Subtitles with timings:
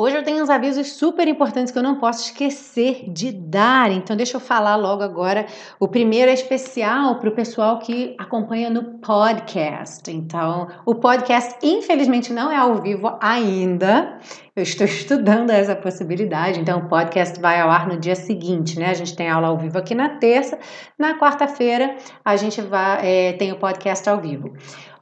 [0.00, 4.16] Hoje eu tenho uns avisos super importantes que eu não posso esquecer de dar, então
[4.16, 5.44] deixa eu falar logo agora.
[5.80, 10.08] O primeiro é especial para o pessoal que acompanha no podcast.
[10.08, 14.20] Então, o podcast, infelizmente, não é ao vivo ainda.
[14.54, 18.90] Eu estou estudando essa possibilidade, então o podcast vai ao ar no dia seguinte, né?
[18.90, 20.58] A gente tem aula ao vivo aqui na terça,
[20.98, 24.52] na quarta-feira a gente vai, é, tem o podcast ao vivo.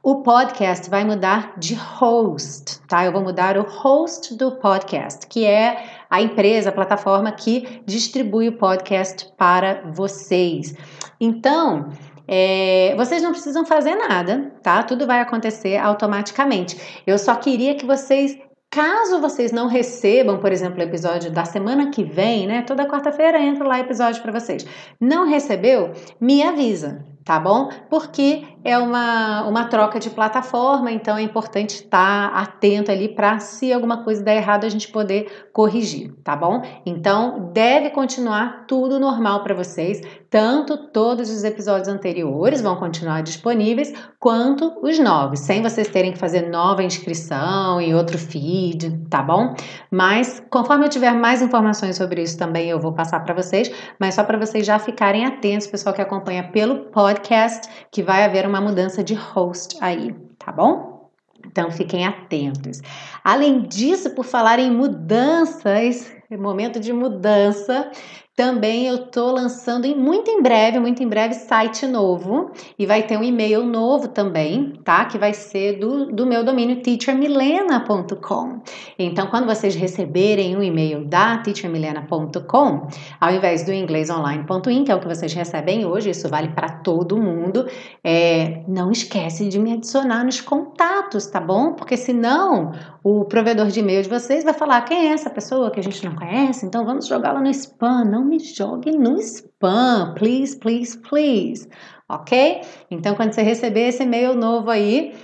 [0.09, 3.03] O podcast vai mudar de host, tá?
[3.03, 8.47] Eu vou mudar o host do podcast, que é a empresa, a plataforma que distribui
[8.47, 10.73] o podcast para vocês.
[11.19, 11.89] Então,
[12.25, 14.81] é, vocês não precisam fazer nada, tá?
[14.81, 17.01] Tudo vai acontecer automaticamente.
[17.05, 21.89] Eu só queria que vocês Caso vocês não recebam, por exemplo, o episódio da semana
[21.89, 22.61] que vem, né?
[22.63, 24.65] Toda quarta-feira entra lá episódio para vocês.
[24.99, 25.93] Não recebeu?
[26.19, 27.69] Me avisa, tá bom?
[27.89, 33.71] Porque é uma, uma troca de plataforma, então é importante estar atento ali para se
[33.71, 36.61] alguma coisa der errado a gente poder corrigir, tá bom?
[36.85, 43.93] Então deve continuar tudo normal para vocês, tanto todos os episódios anteriores vão continuar disponíveis,
[44.19, 49.55] quanto os novos, sem vocês terem que fazer nova inscrição em outro feed, tá bom?
[49.89, 54.15] Mas conforme eu tiver mais informações sobre isso também eu vou passar para vocês, mas
[54.15, 58.56] só para vocês já ficarem atentos, pessoal que acompanha pelo podcast, que vai haver uma
[58.61, 61.09] mudança de host aí, tá bom?
[61.45, 62.81] Então fiquem atentos.
[63.23, 67.89] Além disso, por falar em mudanças, momento de mudança,
[68.37, 73.01] também eu tô lançando em muito em breve, muito em breve, site novo e vai
[73.01, 75.05] ter um e-mail novo também, tá?
[75.05, 78.61] Que vai ser do, do meu domínio teachermilena.com.
[78.99, 82.87] Então, quando vocês receberem um e-mail da teachermilena.com,
[83.19, 87.17] ao invés do inglesonline.in, que é o que vocês recebem hoje, isso vale para todo
[87.17, 87.65] mundo,
[88.03, 91.73] é, não esquece de me adicionar nos contatos, tá bom?
[91.73, 92.71] Porque senão
[93.03, 96.05] o provedor de e-mail de vocês vai falar quem é essa pessoa que a gente
[96.05, 101.67] não conhece, então vamos jogá-la no spam, não me jogue no spam, please, please, please,
[102.09, 102.61] ok?
[102.91, 105.15] Então, quando você receber esse e-mail novo aí,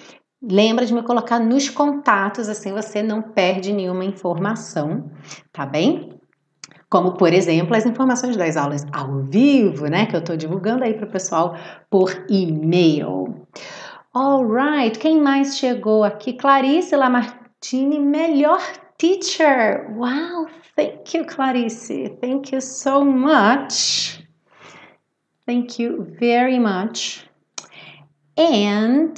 [0.42, 5.12] lembra de me colocar nos contatos, assim você não perde nenhuma informação,
[5.52, 6.10] tá bem?
[6.90, 10.06] Como, por exemplo, as informações das aulas ao vivo, né?
[10.06, 11.56] Que eu estou divulgando aí para o pessoal
[11.90, 13.48] por e-mail.
[14.14, 16.34] Alright, quem mais chegou aqui?
[16.34, 18.62] Clarice Lamartine, melhor
[18.96, 19.92] teacher.
[19.98, 22.10] Wow, Thank you, Clarice.
[22.20, 24.24] Thank you so much.
[25.46, 27.28] Thank you very much.
[28.38, 29.14] And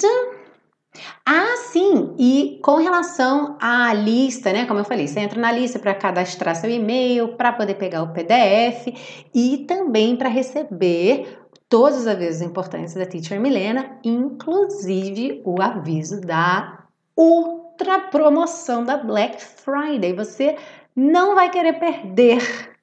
[1.24, 4.66] ah, sim, e com relação à lista, né?
[4.66, 8.12] Como eu falei, você entra na lista para cadastrar seu e-mail, para poder pegar o
[8.12, 8.92] PDF
[9.34, 16.84] e também para receber todos os avisos importantes da Teacher Milena, inclusive o aviso da
[17.16, 20.12] ultra promoção da Black Friday.
[20.12, 20.56] Você
[20.96, 22.74] não vai querer perder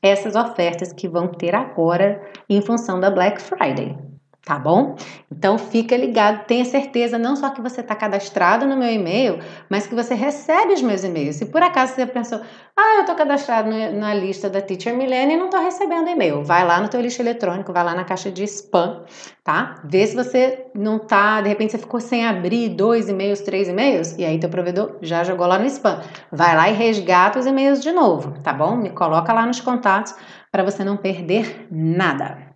[0.00, 3.98] essas ofertas que vão ter agora em função da Black Friday
[4.48, 4.96] tá bom?
[5.30, 9.86] Então fica ligado, tenha certeza não só que você está cadastrado no meu e-mail, mas
[9.86, 11.36] que você recebe os meus e-mails.
[11.36, 12.40] Se por acaso você pensou,
[12.74, 16.64] ah, eu estou cadastrado na lista da Teacher Millennium e não estou recebendo e-mail, vai
[16.64, 19.04] lá no teu lixo eletrônico, vai lá na caixa de spam,
[19.44, 19.82] tá?
[19.84, 24.16] Vê se você não tá, de repente você ficou sem abrir dois e-mails, três e-mails,
[24.16, 26.00] e aí teu provedor já jogou lá no spam.
[26.32, 28.76] Vai lá e resgata os e-mails de novo, tá bom?
[28.76, 30.14] Me coloca lá nos contatos
[30.50, 32.47] para você não perder nada.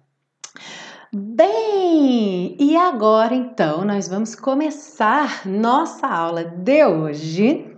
[1.35, 7.75] Bem, e agora então nós vamos começar nossa aula de hoje,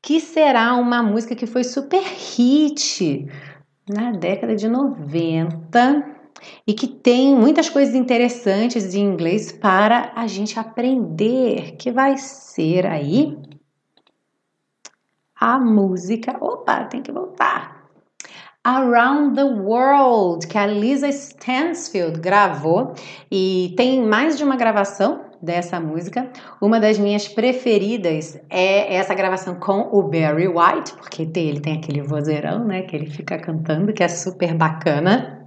[0.00, 3.28] que será uma música que foi super hit
[3.86, 6.06] na década de 90
[6.66, 12.86] e que tem muitas coisas interessantes de inglês para a gente aprender, que vai ser
[12.86, 13.36] aí
[15.38, 16.34] a música.
[16.40, 17.73] Opa, tem que voltar.
[18.66, 22.94] Around the World, que a Lisa Stansfield gravou
[23.30, 26.30] e tem mais de uma gravação dessa música.
[26.62, 32.00] Uma das minhas preferidas é essa gravação com o Barry White, porque ele tem aquele
[32.00, 35.43] vozeirão, né, que ele fica cantando, que é super bacana.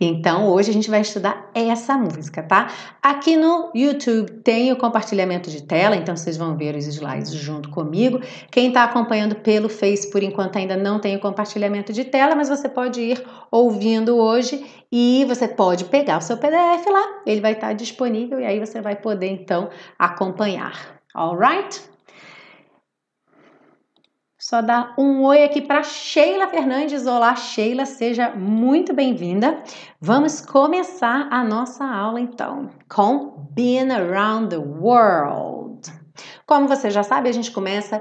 [0.00, 2.68] Então, hoje a gente vai estudar essa música, tá?
[3.02, 7.70] Aqui no YouTube tem o compartilhamento de tela, então vocês vão ver os slides junto
[7.70, 8.20] comigo.
[8.50, 12.48] Quem está acompanhando pelo Face, por enquanto, ainda não tem o compartilhamento de tela, mas
[12.48, 17.52] você pode ir ouvindo hoje e você pode pegar o seu PDF lá, ele vai
[17.52, 19.68] estar disponível e aí você vai poder então
[19.98, 21.00] acompanhar.
[21.14, 21.93] Alright?
[24.54, 27.08] Só dar um oi aqui para Sheila Fernandes.
[27.08, 29.60] Olá, Sheila, seja muito bem-vinda.
[30.00, 35.90] Vamos começar a nossa aula então com Been Around the World.
[36.46, 38.00] Como você já sabe, a gente começa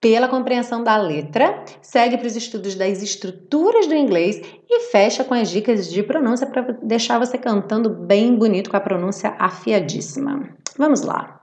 [0.00, 5.34] pela compreensão da letra, segue para os estudos das estruturas do inglês e fecha com
[5.34, 10.48] as dicas de pronúncia para deixar você cantando bem bonito com a pronúncia afiadíssima.
[10.78, 11.39] Vamos lá.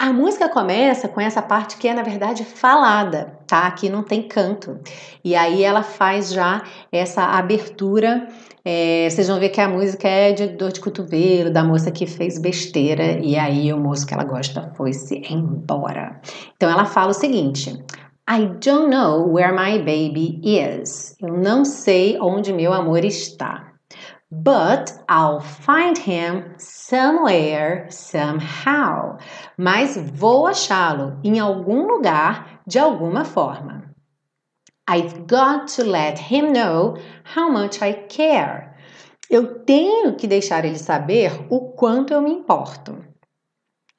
[0.00, 3.66] A música começa com essa parte que é, na verdade, falada, tá?
[3.66, 4.78] Aqui não tem canto.
[5.24, 6.62] E aí ela faz já
[6.92, 8.28] essa abertura.
[8.64, 12.06] É, vocês vão ver que a música é de dor de cotovelo, da moça que
[12.06, 16.20] fez besteira, e aí o moço que ela gosta foi-se embora.
[16.54, 17.70] Então ela fala o seguinte:
[18.30, 21.16] I don't know where my baby is.
[21.20, 23.67] Eu não sei onde meu amor está.
[24.30, 29.16] But I'll find him somewhere, somehow.
[29.56, 33.84] Mas vou achá-lo em algum lugar, de alguma forma.
[34.86, 36.98] I've got to let him know
[37.34, 38.74] how much I care.
[39.30, 43.02] Eu tenho que deixar ele saber o quanto eu me importo.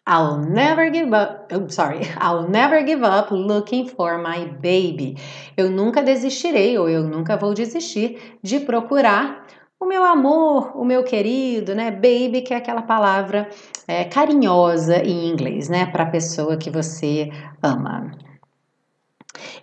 [0.07, 1.51] I'll never give up.
[1.51, 2.01] I'm sorry.
[2.19, 5.17] I'll never give up looking for my baby.
[5.55, 9.45] Eu nunca desistirei ou eu nunca vou desistir de procurar
[9.79, 11.89] o meu amor, o meu querido, né?
[11.89, 13.49] Baby, que é aquela palavra
[13.87, 15.85] é, carinhosa em inglês, né?
[15.85, 17.31] Para a pessoa que você
[17.63, 18.11] ama.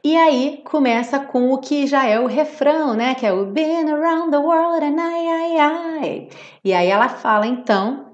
[0.03, 3.15] E aí começa com o que já é o refrão, né?
[3.15, 6.29] Que é o Been around the world and I, I, I.
[6.65, 8.07] E aí ela fala então.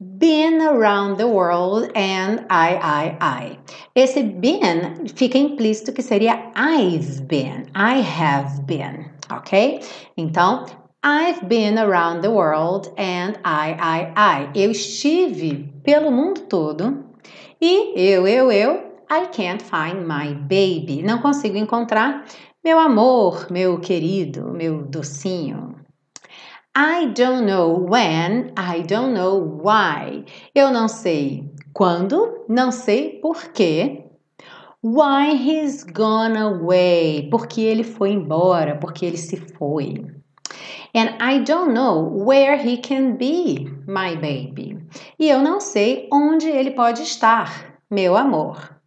[0.00, 3.58] Been around the world and I, I, I.
[3.94, 9.80] Esse been fica implícito que seria I've been, I have been, ok?
[10.16, 10.64] Então,
[11.04, 14.50] I've been around the world and I, I, I.
[14.54, 17.04] Eu estive pelo mundo todo
[17.60, 18.74] e eu, eu, eu,
[19.10, 21.02] I can't find my baby.
[21.02, 22.24] Não consigo encontrar
[22.62, 25.74] meu amor, meu querido, meu docinho.
[26.76, 30.24] I don't know when, I don't know why.
[30.54, 34.04] Eu não sei quando, não sei porquê.
[34.80, 37.28] Why he's gone away.
[37.28, 40.21] Porque ele foi embora, porque ele se foi.
[40.94, 44.78] And I don't know where he can be, my baby.
[45.18, 48.78] E eu não sei onde ele pode estar, meu amor.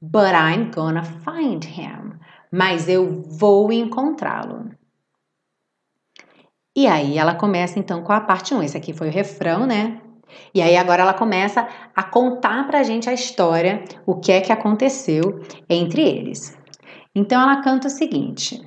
[0.00, 2.18] But I'm gonna find him.
[2.52, 4.70] Mas eu vou encontrá-lo.
[6.76, 8.62] E aí ela começa então com a parte 1.
[8.62, 10.00] Esse aqui foi o refrão, né?
[10.54, 14.52] E aí agora ela começa a contar pra gente a história, o que é que
[14.52, 16.56] aconteceu entre eles.
[17.12, 18.62] Então ela canta o seguinte: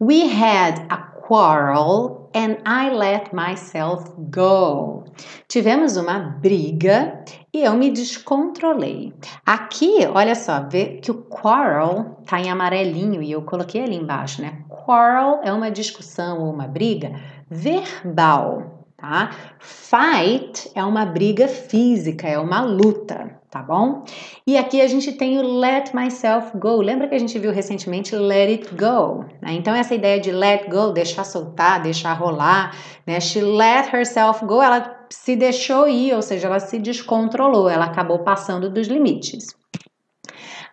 [0.00, 5.04] We had a quarrel and I let myself go.
[5.48, 9.12] Tivemos uma briga e eu me descontrolei.
[9.44, 14.40] Aqui, olha só, vê que o quarrel tá em amarelinho e eu coloquei ali embaixo,
[14.40, 14.64] né?
[14.68, 17.12] Quarrel é uma discussão ou uma briga
[17.50, 19.30] verbal tá?
[19.58, 24.04] Fight é uma briga física, é uma luta, tá bom?
[24.46, 26.76] E aqui a gente tem o let myself go.
[26.80, 29.24] Lembra que a gente viu recentemente let it go?
[29.42, 29.54] Né?
[29.54, 33.18] Então essa ideia de let go, deixar soltar, deixar rolar, né?
[33.18, 38.20] She let herself go, ela se deixou ir, ou seja, ela se descontrolou, ela acabou
[38.20, 39.48] passando dos limites.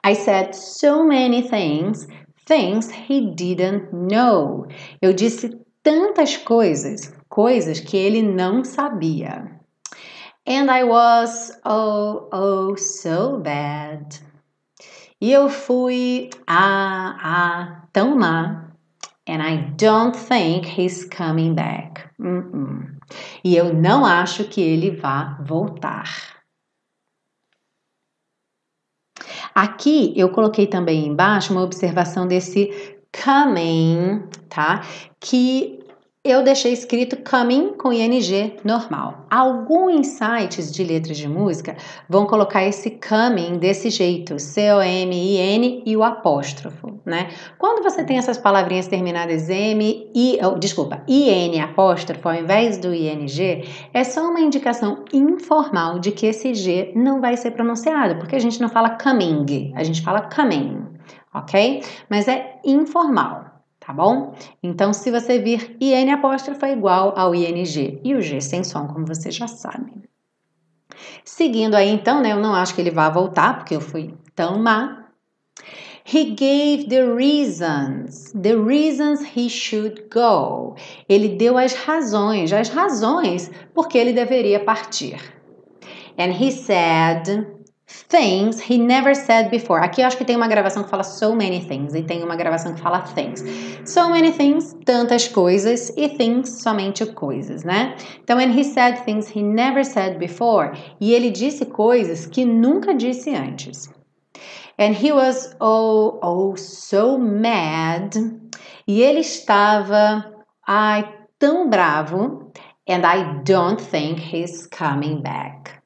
[0.06, 2.08] I said so many things,
[2.46, 4.68] things he didn't know.
[5.02, 5.50] Eu disse
[5.84, 9.50] tantas coisas, coisas que ele não sabia.
[10.46, 14.20] And I was oh, oh, so bad.
[15.22, 18.74] E eu fui ah, ah, tão má.
[19.26, 22.10] And I don't think he's coming back.
[22.20, 23.00] Uh -uh.
[23.42, 26.10] E eu não acho que ele vá voltar.
[29.56, 32.70] Aqui eu coloquei também embaixo uma observação desse
[33.14, 34.82] coming, tá?
[35.22, 35.80] Que
[36.30, 39.26] eu deixei escrito coming com ing normal.
[39.30, 41.76] Alguns sites de letras de música
[42.08, 47.30] vão colocar esse coming desse jeito, C-O-M-I-N e o apóstrofo, né?
[47.58, 52.94] Quando você tem essas palavrinhas terminadas M, I, oh, desculpa, I-N apóstrofo ao invés do
[52.94, 58.36] ING, é só uma indicação informal de que esse G não vai ser pronunciado, porque
[58.36, 60.86] a gente não fala coming, a gente fala coming,
[61.34, 61.84] ok?
[62.10, 63.49] Mas é informal
[63.90, 64.36] tá bom?
[64.62, 68.86] Então, se você vir IN apóstrofo é igual ao ING e o G sem som,
[68.86, 69.92] como você já sabe.
[71.26, 72.34] Seguindo aí, então, né?
[72.34, 75.08] Eu não acho que ele vá voltar, porque eu fui tão má.
[76.06, 80.76] He gave the reasons, the reasons he should go.
[81.08, 85.20] Ele deu as razões, as razões porque ele deveria partir.
[86.16, 87.48] And he said,
[87.90, 89.82] things he never said before.
[89.84, 92.36] Aqui eu acho que tem uma gravação que fala so many things e tem uma
[92.36, 93.44] gravação que fala things.
[93.86, 97.96] So many things, tantas coisas, e things, somente coisas, né?
[98.24, 100.72] Então, and he said things he never said before.
[101.00, 103.90] E ele disse coisas que nunca disse antes.
[104.78, 108.16] And he was oh, oh so mad.
[108.88, 110.26] E ele estava,
[110.66, 112.52] ai, tão bravo.
[112.88, 115.79] And I don't think he's coming back.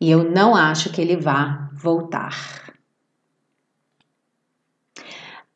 [0.00, 2.34] E eu não acho que ele vá voltar.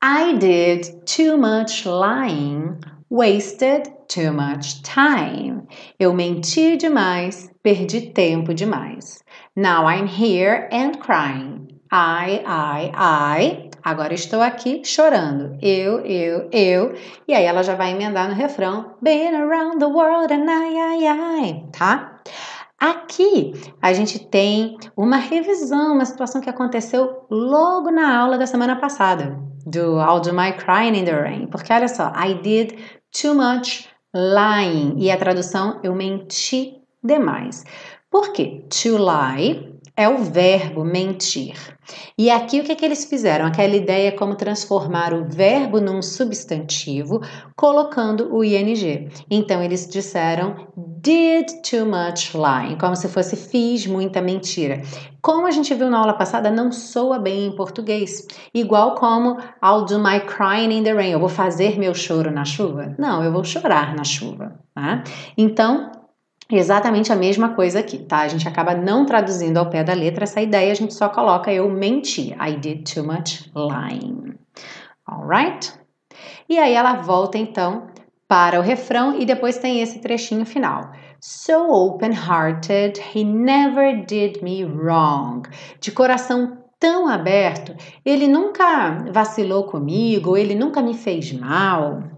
[0.02, 5.62] I did too much lying, wasted too much time.
[5.98, 9.24] Eu menti demais, perdi tempo demais.
[9.56, 11.68] Now I'm here and crying.
[11.90, 13.70] I, I, I.
[13.82, 15.56] Agora estou aqui chorando.
[15.62, 16.94] Eu, eu, eu.
[17.28, 18.96] E aí ela já vai emendar no refrão.
[19.00, 21.64] Been around the world and I, I, I.
[21.70, 22.20] Tá?
[22.84, 28.76] Aqui a gente tem uma revisão, uma situação que aconteceu logo na aula da semana
[28.76, 31.46] passada, do I'll Do My Crying in the Rain.
[31.46, 32.78] Porque olha só, I did
[33.10, 34.96] too much lying.
[34.98, 37.64] E a tradução, eu menti demais.
[38.10, 38.66] Por quê?
[38.68, 41.54] To lie é o verbo mentir.
[42.18, 43.46] E aqui o que, é que eles fizeram?
[43.46, 47.20] Aquela ideia é como transformar o verbo num substantivo,
[47.54, 49.08] colocando o ing.
[49.30, 54.82] Então eles disseram did too much lying, como se fosse fiz muita mentira.
[55.20, 58.26] Como a gente viu na aula passada, não soa bem em português.
[58.52, 61.12] Igual como I'll do my crying in the rain.
[61.12, 62.94] Eu vou fazer meu choro na chuva?
[62.98, 64.58] Não, eu vou chorar na chuva.
[64.74, 65.04] Tá?
[65.36, 65.92] Então,
[66.56, 68.18] Exatamente a mesma coisa aqui, tá?
[68.20, 71.52] A gente acaba não traduzindo ao pé da letra essa ideia, a gente só coloca
[71.52, 72.32] eu menti.
[72.40, 74.34] I did too much lying.
[75.04, 75.72] Alright?
[76.48, 77.88] E aí ela volta então
[78.28, 80.92] para o refrão e depois tem esse trechinho final.
[81.20, 85.42] So open-hearted, he never did me wrong.
[85.80, 92.13] De coração tão aberto, ele nunca vacilou comigo, ele nunca me fez mal.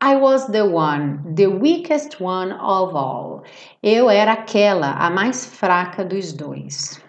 [0.00, 3.42] I was the one, the weakest one of all.
[3.82, 7.00] Eu era aquela, a mais fraca dos dois.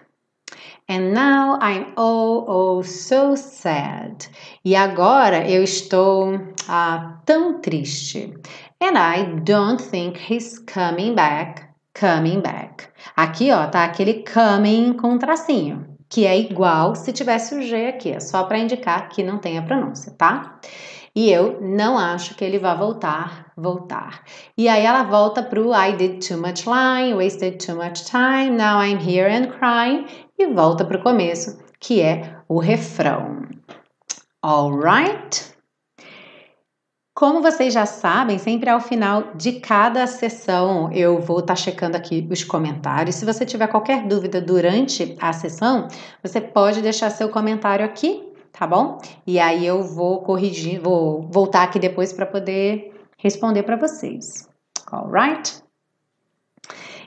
[0.88, 4.28] And now I'm oh, oh, so sad.
[4.64, 6.36] E agora eu estou
[6.68, 8.34] ah, tão triste.
[8.80, 11.62] And I don't think he's coming back,
[11.94, 12.88] coming back.
[13.16, 18.10] Aqui, ó, tá aquele coming com tracinho, que é igual se tivesse o G aqui,
[18.10, 20.58] é só para indicar que não tem a pronúncia, tá?
[21.14, 24.22] E eu não acho que ele vá voltar, voltar.
[24.56, 28.80] E aí ela volta pro I did too much lying, wasted too much time, now
[28.80, 30.06] I'm here and crying
[30.38, 33.48] e volta pro começo, que é o refrão.
[34.42, 35.50] Alright?
[37.12, 41.96] Como vocês já sabem, sempre ao final de cada sessão eu vou estar tá checando
[41.96, 43.16] aqui os comentários.
[43.16, 45.88] Se você tiver qualquer dúvida durante a sessão,
[46.22, 48.98] você pode deixar seu comentário aqui tá bom?
[49.26, 54.48] E aí eu vou corrigir, vou voltar aqui depois para poder responder para vocês.
[54.90, 55.62] Alright?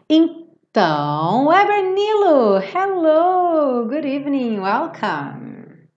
[0.09, 5.87] Então, Ebernilo, hello, good evening, welcome.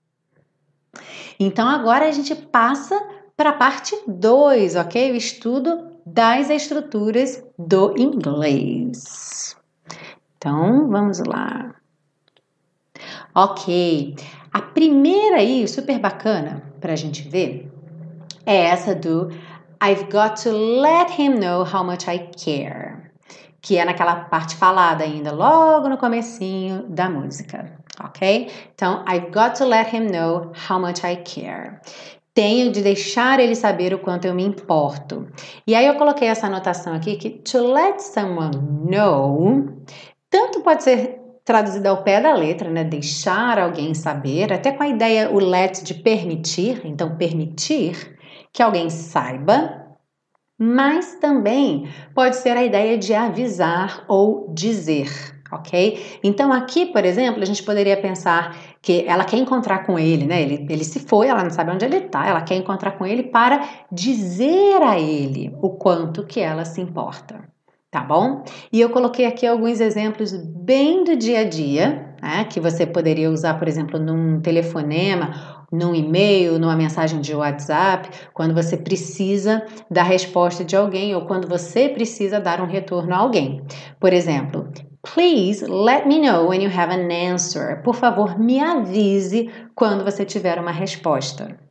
[1.38, 2.99] Então agora a gente passa
[3.37, 5.12] para a parte 2, ok?
[5.12, 9.57] O estudo das estruturas do inglês.
[10.37, 11.75] Então, vamos lá.
[13.35, 14.17] Ok.
[14.56, 17.70] A primeira aí, super bacana para a gente ver,
[18.46, 19.28] é essa do
[19.84, 23.10] I've got to let him know how much I care,
[23.60, 27.70] que é naquela parte falada ainda, logo no comecinho da música,
[28.02, 28.50] ok?
[28.75, 31.78] Então, I've got to let him know how much I care.
[32.32, 35.28] Tenho de deixar ele saber o quanto eu me importo.
[35.66, 38.56] E aí eu coloquei essa anotação aqui que to let someone
[38.90, 39.68] know
[40.30, 42.83] tanto pode ser traduzida ao pé da letra, né?
[42.83, 48.19] Deixar alguém saber, até com a ideia, o let de permitir, então permitir
[48.53, 49.87] que alguém saiba,
[50.59, 55.09] mas também pode ser a ideia de avisar ou dizer,
[55.53, 56.19] ok?
[56.25, 60.43] Então aqui, por exemplo, a gente poderia pensar que ela quer encontrar com ele, né?
[60.43, 63.23] Ele, ele se foi, ela não sabe onde ele está, ela quer encontrar com ele
[63.23, 67.55] para dizer a ele o quanto que ela se importa
[67.97, 68.45] tá bom?
[68.71, 73.31] E eu coloquei aqui alguns exemplos bem do dia a dia, né, que você poderia
[73.31, 80.03] usar, por exemplo, num telefonema, num e-mail, numa mensagem de WhatsApp, quando você precisa da
[80.03, 83.65] resposta de alguém ou quando você precisa dar um retorno a alguém.
[83.99, 84.69] Por exemplo,
[85.03, 87.81] Please let me know when you have an answer.
[87.85, 91.65] Por favor, me avise quando você tiver uma resposta.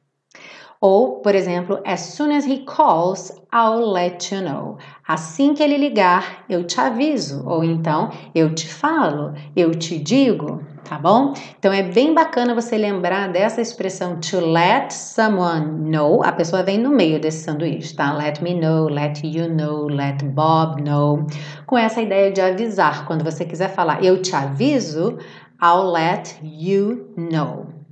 [0.81, 4.77] Ou, por exemplo, as soon as he calls, I'll let you know.
[5.07, 7.43] Assim que ele ligar, eu te aviso.
[7.47, 10.61] Ou então, eu te falo, eu te digo.
[10.85, 11.33] tá bom?
[11.57, 16.23] Então é bem bacana você lembrar dessa expressão to let someone know.
[16.23, 18.13] A pessoa vem no meio desse sanduíche, tá?
[18.13, 21.25] Let me know, let you know, let Bob know.
[21.65, 23.05] Com essa ideia de avisar.
[23.05, 25.17] Quando você quiser falar eu te aviso,
[25.61, 27.84] I'll let you know.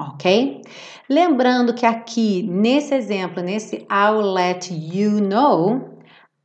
[0.00, 0.62] Ok?
[1.08, 5.98] Lembrando que aqui, nesse exemplo, nesse I'll let you know,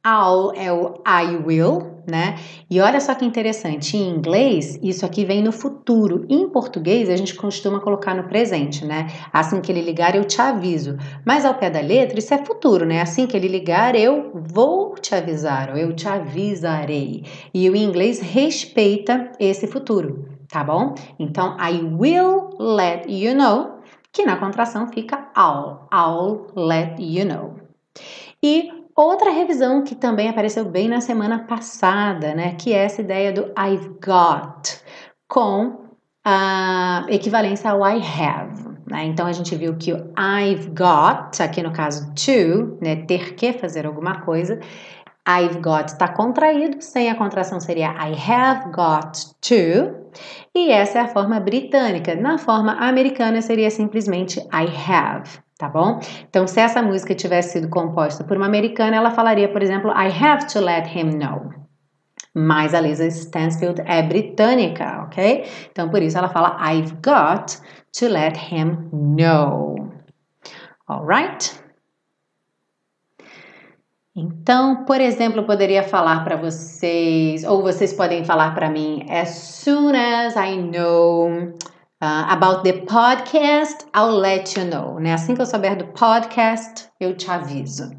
[0.06, 2.36] I'll é o I will, né?
[2.70, 6.26] E olha só que interessante, em inglês isso aqui vem no futuro.
[6.30, 9.08] Em português a gente costuma colocar no presente, né?
[9.32, 10.98] Assim que ele ligar eu te aviso.
[11.26, 13.02] Mas ao pé da letra isso é futuro, né?
[13.02, 17.24] Assim que ele ligar eu vou te avisar ou eu te avisarei.
[17.54, 20.96] E o inglês respeita esse futuro, tá bom?
[21.20, 23.80] Então I will let you know,
[24.12, 25.88] que na contração fica I'll.
[25.94, 27.56] I'll let you know.
[28.42, 33.34] E Outra revisão que também apareceu bem na semana passada, né, que é essa ideia
[33.34, 34.80] do I've got
[35.28, 35.90] com
[36.24, 38.64] a equivalência ao I have.
[38.90, 39.04] Né?
[39.04, 43.52] Então a gente viu que o I've got, aqui no caso to, né, ter que
[43.52, 44.62] fazer alguma coisa,
[45.28, 49.12] I've got está contraído, sem a contração seria I have got
[49.42, 50.05] to,
[50.54, 52.16] e essa é a forma britânica.
[52.16, 56.00] Na forma americana seria simplesmente I have tá bom?
[56.30, 60.12] Então, se essa música tivesse sido composta por uma americana, ela falaria, por exemplo, I
[60.24, 61.54] have to let him know.
[62.34, 65.46] Mas a Lisa Stansfield é britânica, ok?
[65.72, 67.58] Então, por isso ela fala I've got
[67.98, 69.90] to let him know.
[70.90, 71.65] Alright?
[74.16, 79.30] Então, por exemplo, eu poderia falar para vocês, ou vocês podem falar para mim, as
[79.30, 81.56] soon as I know
[82.02, 85.00] Uh, about the podcast, I'll let you know.
[85.00, 85.14] Né?
[85.14, 87.90] Assim que eu souber do podcast, eu te aviso.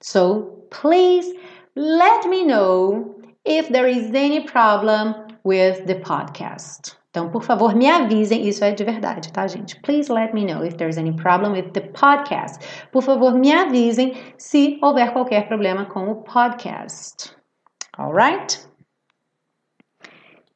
[0.00, 1.32] So, please
[1.76, 6.96] let me know if there is any problem with the podcast.
[7.16, 9.80] Então, por favor, me avisem, isso é de verdade, tá, gente?
[9.80, 12.62] Please let me know if there's any problem with the podcast.
[12.92, 17.34] Por favor, me avisem se houver qualquer problema com o podcast.
[17.96, 18.60] Alright?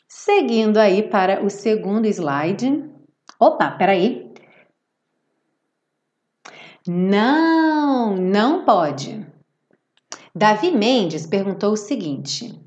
[0.07, 2.85] Seguindo aí para o segundo slide.
[3.39, 4.31] Opa, peraí.
[6.87, 9.27] Não, não pode.
[10.35, 12.60] Davi Mendes perguntou o seguinte: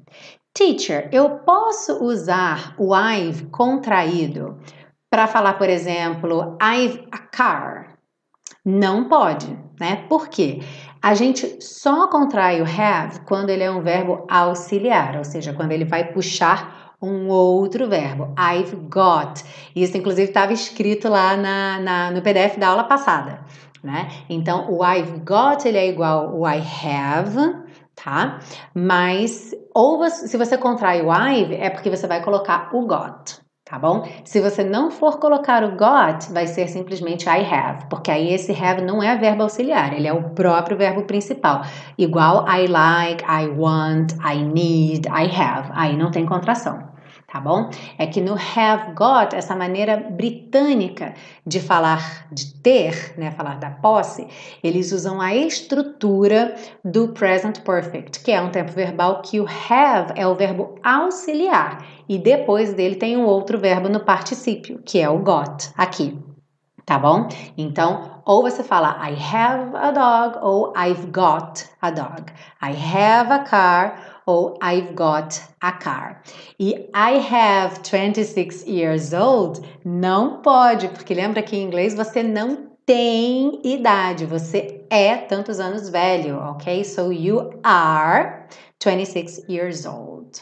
[0.55, 4.59] Teacher, eu posso usar o I've contraído
[5.09, 7.97] para falar, por exemplo, I've a car?
[8.63, 10.05] Não pode, né?
[10.07, 10.61] Por quê?
[11.01, 15.71] A gente só contrai o have quando ele é um verbo auxiliar, ou seja, quando
[15.71, 18.33] ele vai puxar um outro verbo.
[18.37, 19.43] I've got.
[19.75, 23.43] Isso, inclusive, estava escrito lá na, na, no PDF da aula passada,
[23.83, 24.07] né?
[24.29, 27.62] Então, o I've got, ele é igual ao I have,
[28.03, 28.39] tá?
[28.73, 33.79] Mas, ou se você contrai o I've, é porque você vai colocar o got, tá
[33.79, 34.07] bom?
[34.25, 38.51] Se você não for colocar o got, vai ser simplesmente I have, porque aí esse
[38.51, 41.61] have não é verbo auxiliar, ele é o próprio verbo principal.
[41.97, 45.69] Igual I like, I want, I need, I have.
[45.73, 46.92] Aí não tem contração
[47.33, 47.67] tá bom?
[47.97, 53.71] É que no have got, essa maneira britânica de falar de ter, né, falar da
[53.71, 54.27] posse,
[54.63, 56.53] eles usam a estrutura
[56.85, 61.83] do present perfect, que é um tempo verbal que o have é o verbo auxiliar
[62.07, 66.15] e depois dele tem um outro verbo no particípio, que é o got, aqui.
[66.85, 67.29] Tá bom?
[67.57, 72.25] Então, ou você fala I have a dog ou I've got a dog.
[72.61, 76.21] I have a car ou I've got a car.
[76.59, 82.71] E I have 26 years old não pode, porque lembra que em inglês você não
[82.85, 86.83] tem idade, você é tantos anos velho, ok?
[86.83, 88.47] So you are
[88.81, 90.41] 26 years old.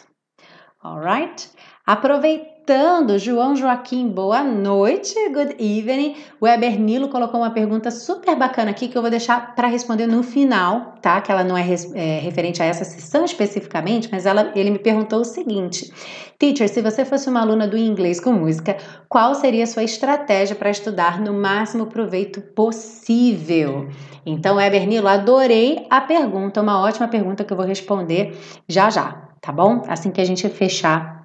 [0.83, 1.49] Alright?
[1.85, 6.15] Aproveitando João Joaquim, boa noite, good evening.
[6.39, 10.05] O Weber Nilo colocou uma pergunta super bacana aqui que eu vou deixar para responder
[10.05, 11.19] no final, tá?
[11.21, 11.65] Que ela não é,
[11.95, 15.91] é, referente a essa sessão especificamente, mas ela, ele me perguntou o seguinte:
[16.37, 18.77] Teacher, se você fosse uma aluna do inglês com música,
[19.09, 23.89] qual seria a sua estratégia para estudar no máximo proveito possível?
[24.23, 28.37] Então, Weber Nilo, adorei a pergunta, uma ótima pergunta que eu vou responder
[28.69, 29.81] já já, tá bom?
[29.87, 31.20] Assim que a gente fechar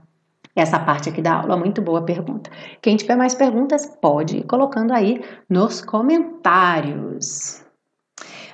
[0.56, 1.56] essa parte aqui da aula.
[1.56, 2.50] Muito boa pergunta.
[2.80, 7.64] Quem tiver mais perguntas, pode ir colocando aí nos comentários.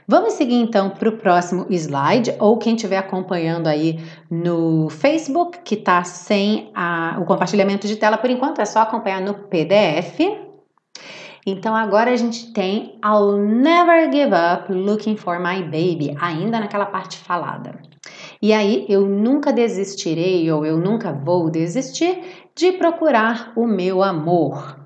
[0.07, 5.77] Vamos seguir então para o próximo slide, ou quem estiver acompanhando aí no Facebook, que
[5.77, 10.19] está sem a, o compartilhamento de tela por enquanto, é só acompanhar no PDF.
[11.47, 16.87] Então agora a gente tem I'll never give up looking for my baby, ainda naquela
[16.87, 17.81] parte falada.
[18.43, 22.21] E aí, eu nunca desistirei ou eu nunca vou desistir
[22.57, 24.83] de procurar o meu amor.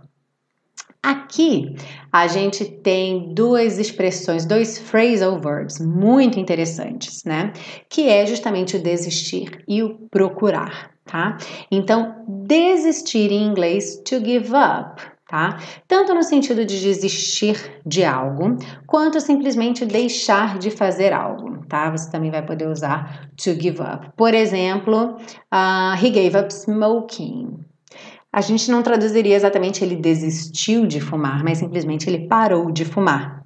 [1.03, 1.75] Aqui
[2.12, 7.55] a gente tem duas expressões, dois phrasal verbs muito interessantes, né?
[7.88, 11.38] Que é justamente o desistir e o procurar, tá?
[11.71, 15.59] Então, desistir em inglês to give up, tá?
[15.89, 21.91] Tanto no sentido de desistir de algo, quanto simplesmente deixar de fazer algo, tá?
[21.91, 24.11] Você também vai poder usar to give up.
[24.17, 25.17] Por exemplo,
[25.53, 27.67] uh, he gave up smoking
[28.37, 33.43] a gente não traduziria exatamente ele desistiu de fumar, mas simplesmente ele parou de fumar.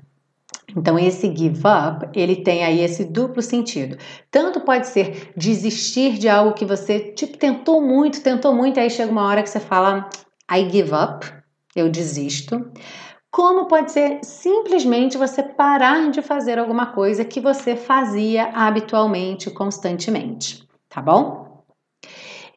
[0.77, 3.97] Então esse give up, ele tem aí esse duplo sentido.
[4.33, 9.12] Tanto pode ser desistir de algo que você tipo tentou muito, tentou muito, aí chega
[9.12, 10.11] uma hora que você fala
[10.51, 11.25] I give up,
[11.74, 12.70] eu desisto.
[13.30, 20.66] Como pode ser simplesmente você parar de fazer alguma coisa que você fazia habitualmente, constantemente,
[20.88, 21.64] tá bom?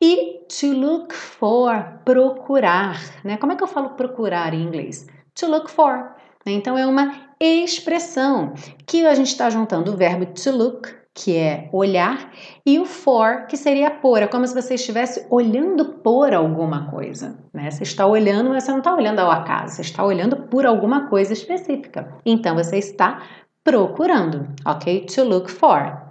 [0.01, 3.37] E to look for, procurar, né?
[3.37, 5.07] Como é que eu falo procurar em inglês?
[5.35, 6.15] To look for.
[6.45, 6.53] Né?
[6.53, 8.53] Então é uma expressão
[8.85, 12.31] que a gente está juntando o verbo to look, que é olhar,
[12.65, 14.23] e o for, que seria por.
[14.23, 17.37] É como se você estivesse olhando por alguma coisa.
[17.53, 17.69] Né?
[17.69, 21.07] Você está olhando, mas você não está olhando ao acaso, você está olhando por alguma
[21.07, 22.17] coisa específica.
[22.25, 23.21] Então você está
[23.63, 25.05] procurando, ok?
[25.05, 26.01] To look for.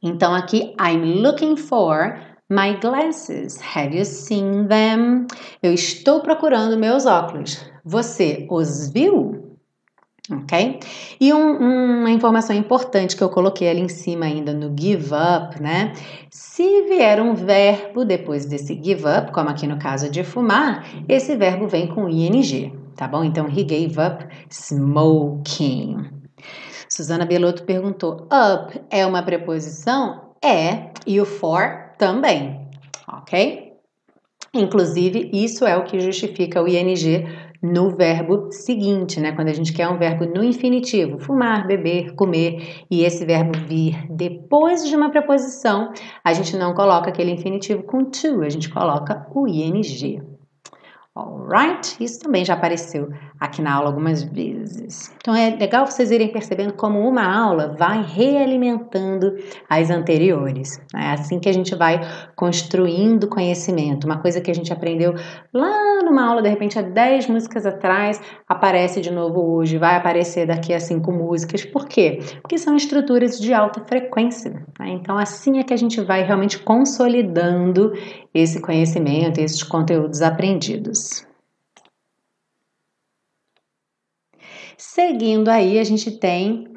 [0.00, 2.16] Então aqui, I'm looking for
[2.48, 3.58] my glasses.
[3.74, 5.26] Have you seen them?
[5.62, 7.58] Eu estou procurando meus óculos.
[7.84, 9.43] Você os viu?
[10.30, 10.80] Ok?
[11.20, 15.60] E um, uma informação importante que eu coloquei ali em cima ainda no give up,
[15.60, 15.92] né?
[16.30, 21.36] Se vier um verbo depois desse give up, como aqui no caso de fumar, esse
[21.36, 23.22] verbo vem com ing, tá bom?
[23.22, 26.06] Então, he gave up smoking.
[26.88, 30.30] Susana Belotto perguntou: up é uma preposição?
[30.42, 32.66] É, e o for também,
[33.06, 33.74] ok?
[34.54, 37.26] Inclusive, isso é o que justifica o ing
[37.64, 39.32] no verbo seguinte, né?
[39.32, 44.06] Quando a gente quer um verbo no infinitivo, fumar, beber, comer, e esse verbo vir
[44.10, 45.90] depois de uma preposição,
[46.22, 50.20] a gente não coloca aquele infinitivo com to, a gente coloca o ing.
[51.16, 51.96] Alright?
[52.02, 55.14] Isso também já apareceu aqui na aula algumas vezes.
[55.16, 59.32] Então é legal vocês irem percebendo como uma aula vai realimentando
[59.70, 60.80] as anteriores.
[60.92, 62.00] É assim que a gente vai
[62.34, 64.04] construindo conhecimento.
[64.08, 65.14] Uma coisa que a gente aprendeu
[65.52, 70.46] lá numa aula, de repente, há 10 músicas atrás, aparece de novo hoje, vai aparecer
[70.46, 71.64] daqui a 5 músicas.
[71.64, 72.18] Por quê?
[72.42, 74.50] Porque são estruturas de alta frequência.
[74.78, 74.90] Né?
[74.90, 77.92] Então, assim é que a gente vai realmente consolidando
[78.32, 81.26] esse conhecimento, esses conteúdos aprendidos.
[84.76, 86.68] Seguindo aí, a gente tem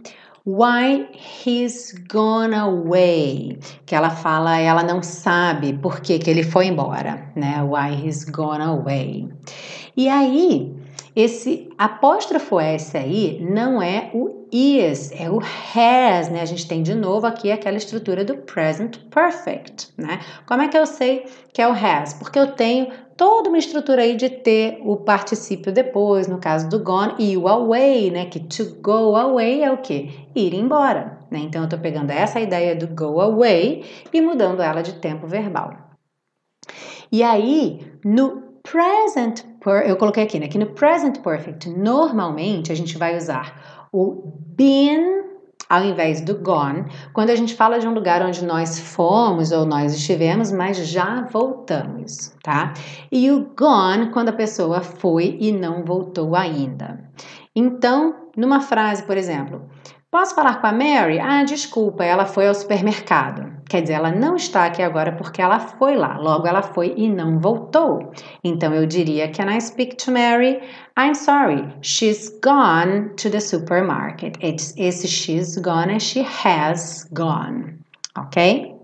[0.48, 6.68] Why he's gone away, que ela fala, ela não sabe por que, que ele foi
[6.68, 7.62] embora, né?
[7.62, 9.28] Why he's gone away.
[9.98, 10.74] E aí,
[11.20, 16.42] esse apóstrofo S aí não é o is, é o has, né?
[16.42, 20.20] A gente tem de novo aqui aquela estrutura do present perfect, né?
[20.46, 22.14] Como é que eu sei que é o has?
[22.14, 26.84] Porque eu tenho toda uma estrutura aí de ter o particípio depois, no caso do
[26.84, 28.26] gone, e o away, né?
[28.26, 30.30] Que to go away é o que?
[30.36, 31.40] Ir embora, né?
[31.40, 35.74] Então eu tô pegando essa ideia do go away e mudando ela de tempo verbal.
[37.12, 40.48] E aí, no present eu coloquei aqui, né?
[40.48, 45.28] Que no present perfect, normalmente a gente vai usar o been
[45.70, 49.66] ao invés do gone, quando a gente fala de um lugar onde nós fomos ou
[49.66, 52.74] nós estivemos, mas já voltamos, tá?
[53.12, 57.04] E o gone quando a pessoa foi e não voltou ainda.
[57.54, 59.68] Então, numa frase, por exemplo,
[60.10, 61.20] Posso falar com a Mary?
[61.20, 63.58] Ah, desculpa, ela foi ao supermercado.
[63.70, 66.18] Quer dizer, ela não está aqui agora porque ela foi lá.
[66.18, 68.14] Logo, ela foi e não voltou.
[68.42, 70.62] Então, eu diria: Can I speak to Mary?
[70.98, 74.42] I'm sorry, she's gone to the supermarket.
[74.42, 77.80] It's, esse she's gone é she has gone.
[78.18, 78.78] Ok?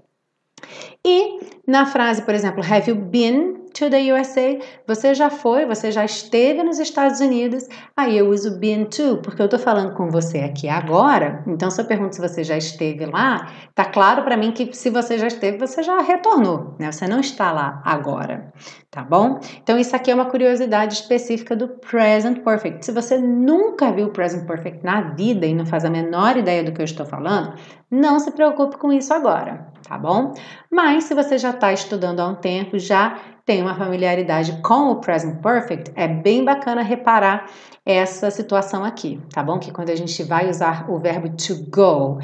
[1.05, 4.59] E na frase, por exemplo, Have you been to the USA.
[4.87, 7.67] Você já foi, você já esteve nos Estados Unidos.
[7.97, 11.43] Aí eu uso been to, porque eu tô falando com você aqui agora.
[11.47, 14.89] Então, se eu pergunto se você já esteve lá, tá claro para mim que se
[14.89, 16.91] você já esteve, você já retornou, né?
[16.91, 18.53] Você não está lá agora,
[18.91, 19.39] tá bom?
[19.61, 22.85] Então, isso aqui é uma curiosidade específica do present perfect.
[22.85, 26.63] Se você nunca viu o present perfect na vida e não faz a menor ideia
[26.63, 27.55] do que eu estou falando,
[27.89, 30.33] não se preocupe com isso agora, tá bom?
[30.71, 34.95] Mas se você já está estudando há um tempo, já tem uma familiaridade com o
[34.95, 37.45] present perfect, é bem bacana reparar
[37.85, 39.59] essa situação aqui, tá bom?
[39.59, 42.19] Que quando a gente vai usar o verbo to go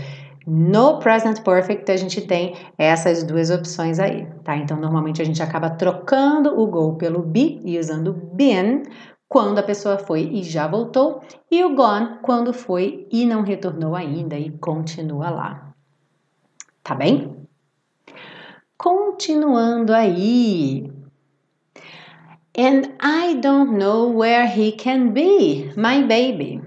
[0.47, 4.55] No present perfect a gente tem essas duas opções aí, tá?
[4.55, 8.81] Então normalmente a gente acaba trocando o go pelo be e usando been
[9.27, 13.95] quando a pessoa foi e já voltou, e o gone quando foi e não retornou
[13.95, 15.69] ainda e continua lá.
[16.81, 17.39] Tá bem?
[18.79, 20.89] Continuando aí.
[22.57, 26.61] And I don't know where he can be, my baby.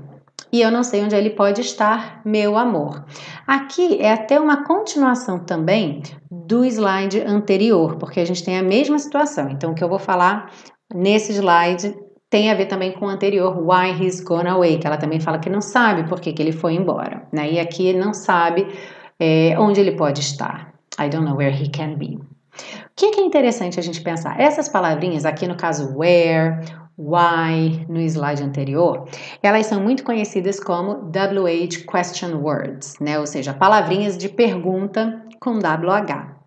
[0.53, 3.03] E eu não sei onde ele pode estar, meu amor.
[3.46, 8.98] Aqui é até uma continuação também do slide anterior, porque a gente tem a mesma
[8.98, 9.48] situação.
[9.48, 10.53] Então, o que eu vou falar
[10.94, 11.96] nesse slide
[12.29, 15.38] tem a ver também com o anterior, why he's gone away, que ela também fala
[15.38, 17.51] que não sabe por que, que ele foi embora, né?
[17.53, 18.68] E aqui não sabe
[19.18, 20.72] é, onde ele pode estar.
[20.98, 22.16] I don't know where he can be.
[22.16, 24.38] O que, que é interessante a gente pensar?
[24.38, 26.61] Essas palavrinhas, aqui no caso where,
[26.98, 29.09] why, no slide anterior,
[29.42, 33.18] elas são muito conhecidas como WH question words, né?
[33.18, 36.42] Ou seja, palavrinhas de pergunta com WH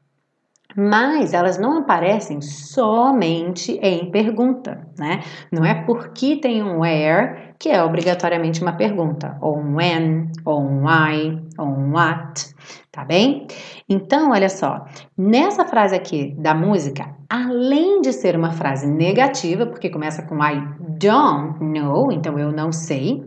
[0.76, 5.22] mas elas não aparecem somente em pergunta, né?
[5.50, 10.62] Não é porque tem um where que é obrigatoriamente uma pergunta, ou um when, ou
[10.62, 12.54] um why, ou um what,
[12.92, 13.48] tá bem?
[13.88, 14.86] Então, olha só,
[15.18, 20.62] nessa frase aqui da música, além de ser uma frase negativa, porque começa com I
[21.00, 23.24] don't know, então eu não sei,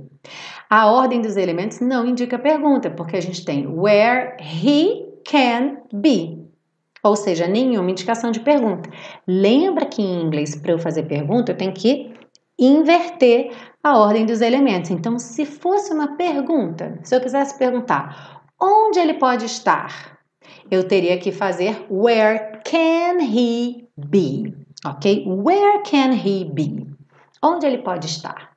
[0.68, 6.46] a ordem dos elementos não indica pergunta, porque a gente tem where he can be,
[7.02, 8.90] ou seja, nenhuma indicação de pergunta.
[9.26, 12.12] Lembra que em inglês, para eu fazer pergunta, eu tenho que
[12.58, 14.90] inverter a ordem dos elementos.
[14.90, 20.18] Então, se fosse uma pergunta, se eu quisesse perguntar onde ele pode estar,
[20.70, 24.54] eu teria que fazer where can he be?
[24.84, 25.24] Ok?
[25.26, 26.86] Where can he be?
[27.42, 28.52] Onde ele pode estar?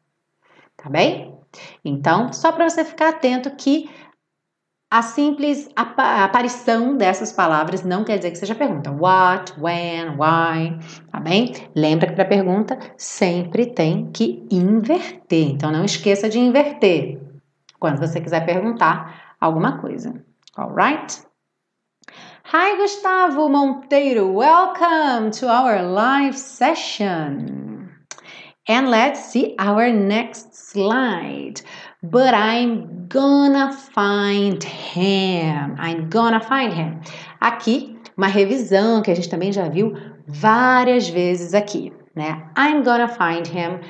[0.75, 1.33] Tá bem?
[1.83, 3.89] Então, só para você ficar atento que
[4.91, 8.91] a simples aparição dessas palavras não quer dizer que seja pergunta.
[8.91, 10.77] What, when, why,
[11.09, 11.53] tá bem?
[11.73, 15.51] Lembra que para pergunta sempre tem que inverter.
[15.51, 17.21] Então não esqueça de inverter
[17.79, 20.13] quando você quiser perguntar alguma coisa.
[20.57, 21.23] Alright?
[22.53, 24.27] Hi, Gustavo Monteiro.
[24.33, 27.89] Welcome to our live session.
[28.67, 31.61] And let's see our next slide.
[32.03, 35.75] But I'm gonna find him.
[35.77, 36.99] I'm gonna find him.
[37.39, 39.93] Aqui, uma revisão que a gente também já viu
[40.25, 42.49] várias vezes aqui, né?
[42.57, 43.81] I'm gonna find him.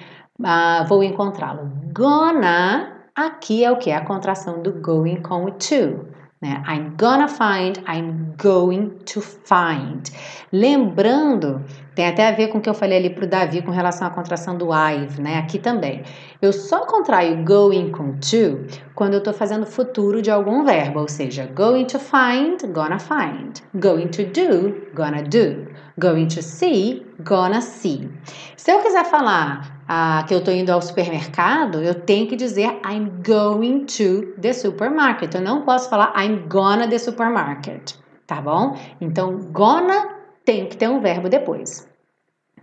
[0.41, 1.71] Uh, vou encontrá-lo.
[1.93, 3.91] Gonna, aqui é o que?
[3.91, 6.05] A contração do going com o to.
[6.41, 6.61] Né?
[6.67, 10.09] I'm gonna find, I'm going to find.
[10.51, 11.63] Lembrando,
[12.01, 14.07] tem até a ver com o que eu falei ali para o Davi com relação
[14.07, 15.37] à contração do I've, né?
[15.37, 16.01] Aqui também.
[16.41, 21.07] Eu só contraio going com to quando eu estou fazendo futuro de algum verbo, ou
[21.07, 23.59] seja, going to find, gonna find.
[23.75, 25.67] Going to do, gonna do.
[25.99, 28.09] Going to see, gonna see.
[28.57, 32.79] Se eu quiser falar ah, que eu estou indo ao supermercado, eu tenho que dizer
[32.83, 35.35] I'm going to the supermarket.
[35.35, 37.93] Eu não posso falar I'm gonna the supermarket,
[38.25, 38.75] tá bom?
[38.99, 41.90] Então, gonna tem que ter um verbo depois.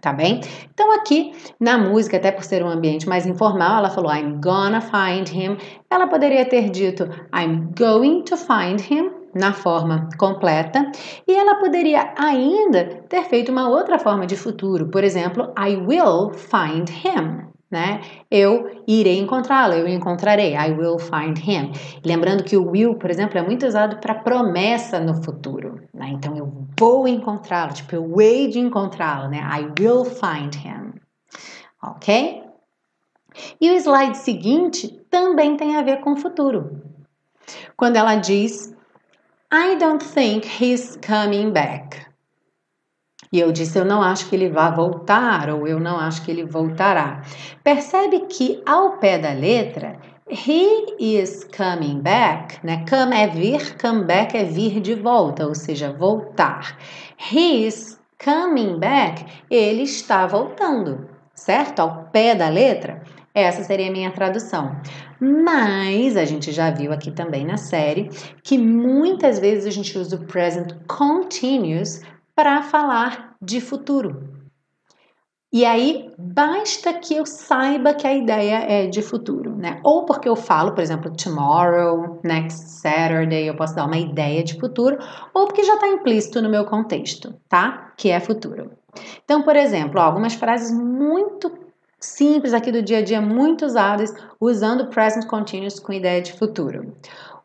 [0.01, 0.41] Tá bem?
[0.73, 4.81] Então, aqui na música, até por ser um ambiente mais informal, ela falou I'm gonna
[4.81, 5.57] find him.
[5.91, 10.91] Ela poderia ter dito I'm going to find him na forma completa,
[11.27, 16.31] e ela poderia ainda ter feito uma outra forma de futuro, por exemplo, I will
[16.33, 17.49] find him.
[17.71, 18.01] Né?
[18.31, 21.73] Eu irei encontrá-lo, eu encontrarei, I will find him.
[22.03, 25.79] Lembrando que o will, por exemplo, é muito usado para promessa no futuro.
[25.93, 26.09] Né?
[26.15, 29.41] Então eu vou encontrá-lo, tipo, eu hei de encontrá-lo, né?
[29.41, 30.95] I will find him.
[31.83, 32.43] Ok?
[33.61, 36.83] E o slide seguinte também tem a ver com o futuro.
[37.77, 38.75] Quando ela diz
[39.53, 42.08] I don't think he's coming back.
[43.31, 46.31] E eu disse, eu não acho que ele vá voltar, ou eu não acho que
[46.31, 47.23] ele voltará.
[47.63, 49.99] Percebe que ao pé da letra,
[50.31, 52.85] he is coming back, né?
[52.89, 56.79] Come é vir, come back é vir de volta, ou seja, voltar.
[57.33, 61.81] He is coming back, ele está voltando, certo?
[61.81, 63.03] Ao pé da letra.
[63.35, 64.75] Essa seria a minha tradução.
[65.21, 68.11] Mas a gente já viu aqui também na série
[68.43, 72.01] que muitas vezes a gente usa o present continuous
[72.39, 74.31] para falar de futuro.
[75.53, 79.81] E aí basta que eu saiba que a ideia é de futuro, né?
[79.83, 84.57] Ou porque eu falo, por exemplo, tomorrow, next Saturday, eu posso dar uma ideia de
[84.57, 84.99] futuro,
[85.35, 87.93] ou porque já está implícito no meu contexto, tá?
[87.97, 88.71] Que é futuro.
[89.25, 91.53] Então, por exemplo, algumas frases muito
[91.99, 96.95] simples aqui do dia a dia, muito usadas, usando present continuous com ideia de futuro.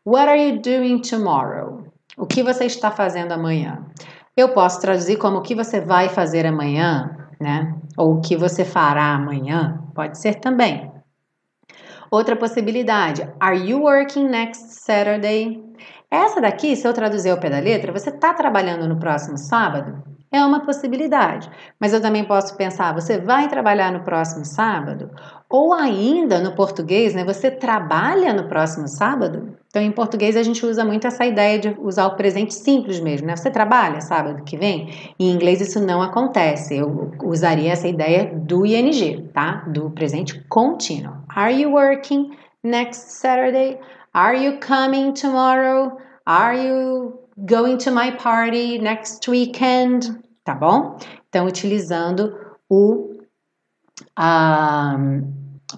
[0.06, 1.82] What are you doing tomorrow?
[2.16, 3.84] O que você está fazendo amanhã?
[4.36, 7.72] Eu posso traduzir como o que você vai fazer amanhã, né?
[7.96, 10.90] Ou o que você fará amanhã, pode ser também.
[12.10, 15.62] Outra possibilidade, are you working next Saturday?
[16.10, 20.02] Essa daqui, se eu traduzir ao pé da letra, você está trabalhando no próximo sábado?
[20.34, 21.48] É uma possibilidade.
[21.78, 25.08] Mas eu também posso pensar, você vai trabalhar no próximo sábado?
[25.48, 27.22] Ou ainda no português, né?
[27.22, 29.56] Você trabalha no próximo sábado?
[29.68, 33.28] Então, em português, a gente usa muito essa ideia de usar o presente simples mesmo,
[33.28, 33.36] né?
[33.36, 35.14] Você trabalha sábado que vem?
[35.20, 36.78] Em inglês, isso não acontece.
[36.78, 39.62] Eu usaria essa ideia do ing, tá?
[39.68, 41.14] Do presente contínuo.
[41.28, 43.78] Are you working next Saturday?
[44.12, 45.96] Are you coming tomorrow?
[46.26, 50.22] Are you going to my party next weekend?
[50.44, 50.98] Tá bom?
[51.28, 52.34] Então, utilizando
[52.68, 53.14] o
[54.18, 55.32] um,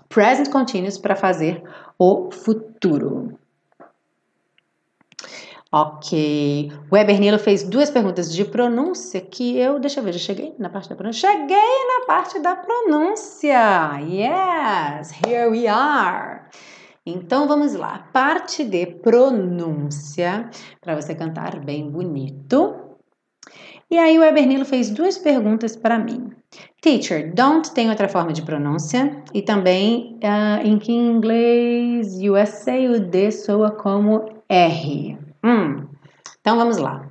[0.08, 1.62] present continuous para fazer
[1.98, 3.38] o futuro.
[5.72, 6.72] Ok.
[6.90, 9.78] O Ebernilo fez duas perguntas de pronúncia que eu.
[9.78, 11.30] Deixa eu ver, já cheguei na parte da pronúncia?
[11.30, 14.00] Cheguei na parte da pronúncia!
[14.00, 15.12] Yes!
[15.26, 16.48] Here we are!
[17.06, 18.08] Então vamos lá.
[18.12, 22.74] Parte de pronúncia, para você cantar bem bonito.
[23.88, 26.32] E aí o Ebernilo fez duas perguntas para mim.
[26.80, 32.98] Teacher, don't tem outra forma de pronúncia e também uh, em que inglês USA o
[32.98, 35.16] D soa como R.
[35.44, 35.86] Hum,
[36.40, 37.08] então vamos lá.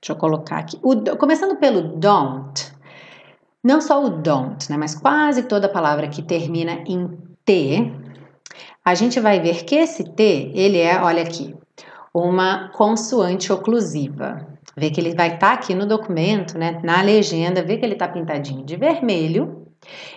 [0.00, 0.78] Deixa eu colocar aqui.
[0.82, 2.70] O, começando pelo don't.
[3.64, 7.08] Não só o don't, né, mas quase toda palavra que termina em
[7.44, 7.92] T,
[8.84, 11.54] a gente vai ver que esse T, ele é, olha aqui,
[12.12, 14.46] uma consoante oclusiva.
[14.76, 17.94] Vê que ele vai estar tá aqui no documento, né, na legenda, vê que ele
[17.94, 19.66] está pintadinho de vermelho.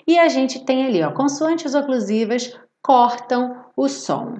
[0.07, 4.37] E a gente tem ali, ó, consoantes oclusivas cortam o som.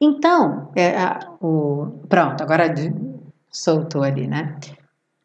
[0.00, 2.72] Então, é, a, o, pronto, agora
[3.50, 4.58] soltou ali, né?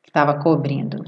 [0.05, 1.03] Estava cobrindo.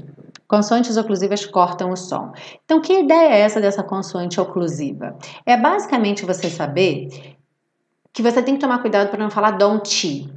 [0.48, 2.32] Consoantes oclusivas cortam o som.
[2.64, 5.16] Então, que ideia é essa dessa consoante oclusiva?
[5.44, 7.36] É basicamente você saber
[8.12, 10.32] que você tem que tomar cuidado para não falar don't,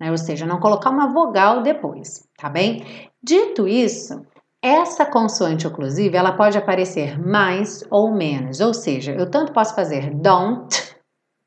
[0.00, 0.10] né?
[0.10, 3.10] ou seja, não colocar uma vogal depois, tá bem?
[3.22, 4.20] Dito isso,
[4.60, 10.10] essa consoante oclusiva ela pode aparecer mais ou menos, ou seja, eu tanto posso fazer
[10.14, 10.96] don't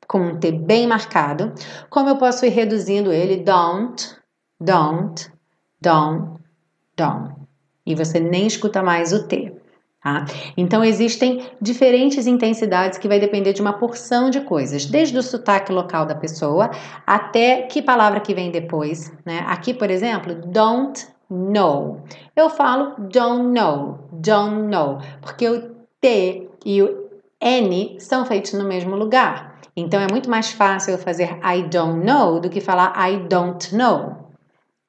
[0.06, 1.52] com um T bem marcado,
[1.90, 4.16] como eu posso ir reduzindo ele don't,
[4.60, 5.30] don't,
[5.80, 6.40] don't,
[6.96, 7.45] don't.
[7.86, 9.52] E você nem escuta mais o T.
[10.02, 10.24] Tá?
[10.56, 15.72] Então existem diferentes intensidades que vai depender de uma porção de coisas, desde o sotaque
[15.72, 16.70] local da pessoa
[17.06, 19.12] até que palavra que vem depois.
[19.24, 19.44] Né?
[19.48, 22.04] Aqui, por exemplo, don't know.
[22.36, 27.06] Eu falo don't know, don't know, porque o T e o
[27.40, 29.58] N são feitos no mesmo lugar.
[29.76, 33.74] Então é muito mais fácil eu fazer I don't know do que falar I don't
[33.74, 34.25] know.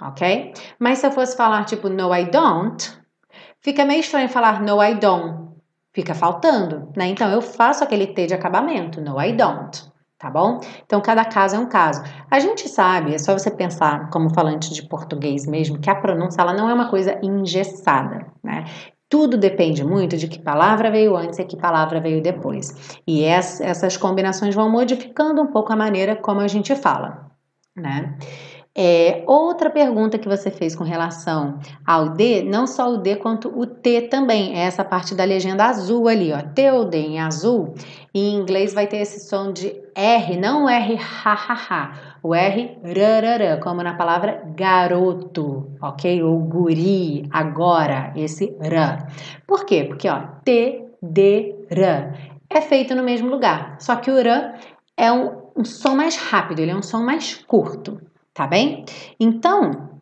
[0.02, 0.54] Ok?
[0.80, 2.98] Mas se eu fosse falar tipo no, I don't,
[3.68, 5.48] Fica meio estranho falar no, I don't.
[5.94, 7.08] Fica faltando, né?
[7.08, 9.84] Então eu faço aquele T de acabamento, no, I don't.
[10.18, 10.60] Tá bom?
[10.84, 12.02] Então, cada caso é um caso.
[12.32, 16.42] A gente sabe, é só você pensar como falante de português mesmo, que a pronúncia
[16.42, 18.64] ela não é uma coisa engessada, né?
[19.10, 22.98] Tudo depende muito de que palavra veio antes e que palavra veio depois.
[23.06, 27.30] E essas combinações vão modificando um pouco a maneira como a gente fala,
[27.76, 28.18] né?
[28.80, 33.50] É, outra pergunta que você fez com relação ao D, não só o D quanto
[33.50, 37.20] o T também, é essa parte da legenda azul ali, ó, T ou D em
[37.20, 37.74] azul,
[38.14, 42.36] em inglês vai ter esse som de R, não o R ha ha ha, o
[42.36, 46.22] R rarará, como na palavra garoto, ok?
[46.22, 49.08] Ou guri, agora, esse ra.
[49.48, 49.86] Por quê?
[49.86, 54.54] Porque, ó, T, D, R é feito no mesmo lugar, só que o R
[54.96, 58.00] é um, um som mais rápido, ele é um som mais curto
[58.38, 58.86] tá bem?
[59.20, 59.98] Então,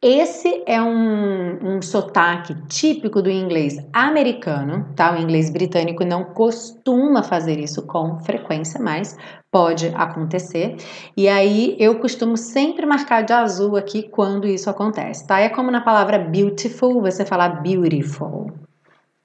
[0.00, 5.12] esse é um, um sotaque típico do inglês americano, tá?
[5.12, 9.16] O inglês britânico não costuma fazer isso com frequência, mas
[9.50, 10.76] pode acontecer.
[11.16, 15.40] E aí eu costumo sempre marcar de azul aqui quando isso acontece, tá?
[15.40, 18.52] É como na palavra beautiful, você falar beautiful,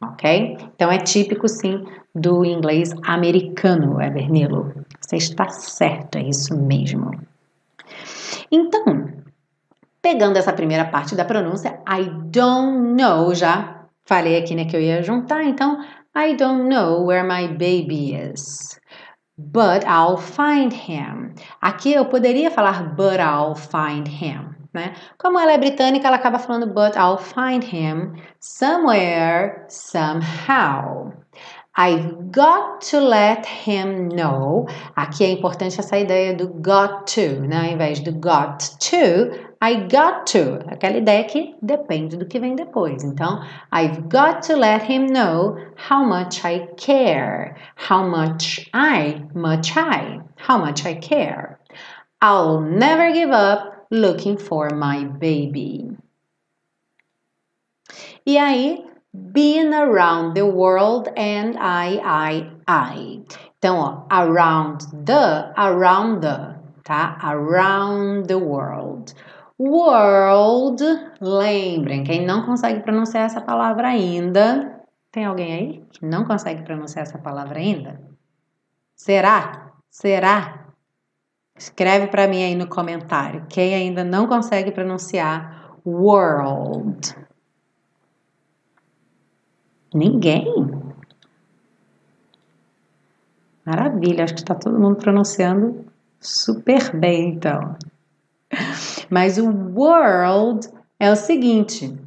[0.02, 0.58] ok?
[0.76, 4.74] Então é típico sim do inglês americano, Evernilo.
[5.00, 7.12] Você está certo, é isso mesmo.
[8.52, 8.84] Então,
[10.02, 14.82] pegando essa primeira parte da pronúncia, I don't know, já falei aqui né, que eu
[14.82, 15.84] ia juntar, então,
[16.16, 18.80] I don't know where my baby is.
[19.38, 21.34] But I'll find him.
[21.60, 24.56] Aqui eu poderia falar but I'll find him.
[24.74, 24.94] Né?
[25.18, 31.14] Como ela é britânica, ela acaba falando but I'll find him somewhere, somehow.
[31.78, 34.66] I've got to let him know.
[34.96, 37.68] Aqui é importante essa ideia do got to, né?
[37.68, 40.60] Ao invés do got to, I got to.
[40.72, 43.04] Aquela ideia que depende do que vem depois.
[43.04, 45.58] Então, I've got to let him know
[45.90, 47.56] how much I care.
[47.90, 51.60] How much I, much I, how much I care.
[52.22, 55.92] I'll never give up looking for my baby.
[58.26, 58.84] E aí,
[59.32, 63.24] been around the world and I, I, I.
[63.58, 67.18] Então, ó, around the, around the, tá?
[67.22, 69.14] Around the world.
[69.58, 70.84] World,
[71.22, 77.04] lembrem, quem não consegue pronunciar essa palavra ainda, tem alguém aí que não consegue pronunciar
[77.04, 78.02] essa palavra ainda?
[78.96, 79.72] Será?
[79.90, 80.66] Será?
[81.58, 83.46] Escreve para mim aí no comentário.
[83.50, 87.16] Quem ainda não consegue pronunciar world?
[89.96, 90.46] Ninguém?
[93.66, 95.86] Maravilha, acho que está todo mundo pronunciando
[96.20, 97.78] super bem, então.
[99.10, 100.68] Mas o world
[101.00, 101.98] é o seguinte: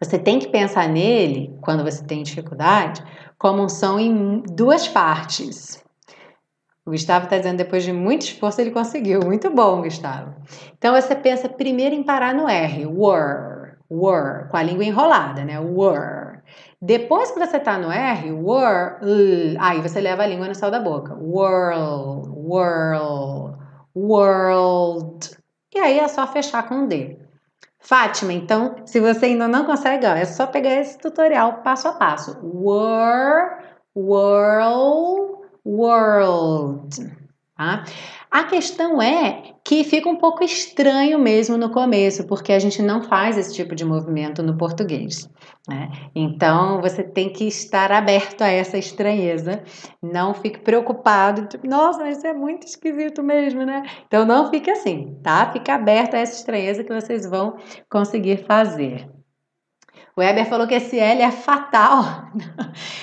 [0.00, 3.00] você tem que pensar nele, quando você tem dificuldade,
[3.38, 5.80] como um som em duas partes.
[6.84, 9.20] O Gustavo está dizendo, depois de muito esforço, ele conseguiu.
[9.24, 10.34] Muito bom, Gustavo.
[10.76, 15.60] Então você pensa primeiro em parar no R, were, were, com a língua enrolada, né?
[15.60, 16.23] Were.
[16.84, 20.78] Depois que você tá no R, world, aí você leva a língua no céu da
[20.78, 21.14] boca.
[21.14, 23.56] World, world,
[23.96, 25.30] world.
[25.74, 27.18] E aí é só fechar com D.
[27.78, 31.92] Fátima, então, se você ainda não consegue, ó, é só pegar esse tutorial passo a
[31.92, 32.38] passo.
[32.42, 33.58] Wor,
[33.96, 37.16] world, world.
[37.56, 37.84] Tá?
[38.34, 43.00] A questão é que fica um pouco estranho mesmo no começo, porque a gente não
[43.00, 45.30] faz esse tipo de movimento no português.
[45.68, 45.88] Né?
[46.16, 49.62] Então você tem que estar aberto a essa estranheza,
[50.02, 53.84] não fique preocupado, tipo, nossa, isso é muito esquisito mesmo, né?
[54.08, 55.52] Então não fique assim, tá?
[55.52, 57.56] Fique aberto a essa estranheza que vocês vão
[57.88, 59.13] conseguir fazer.
[60.16, 62.04] O Weber falou que esse L é fatal.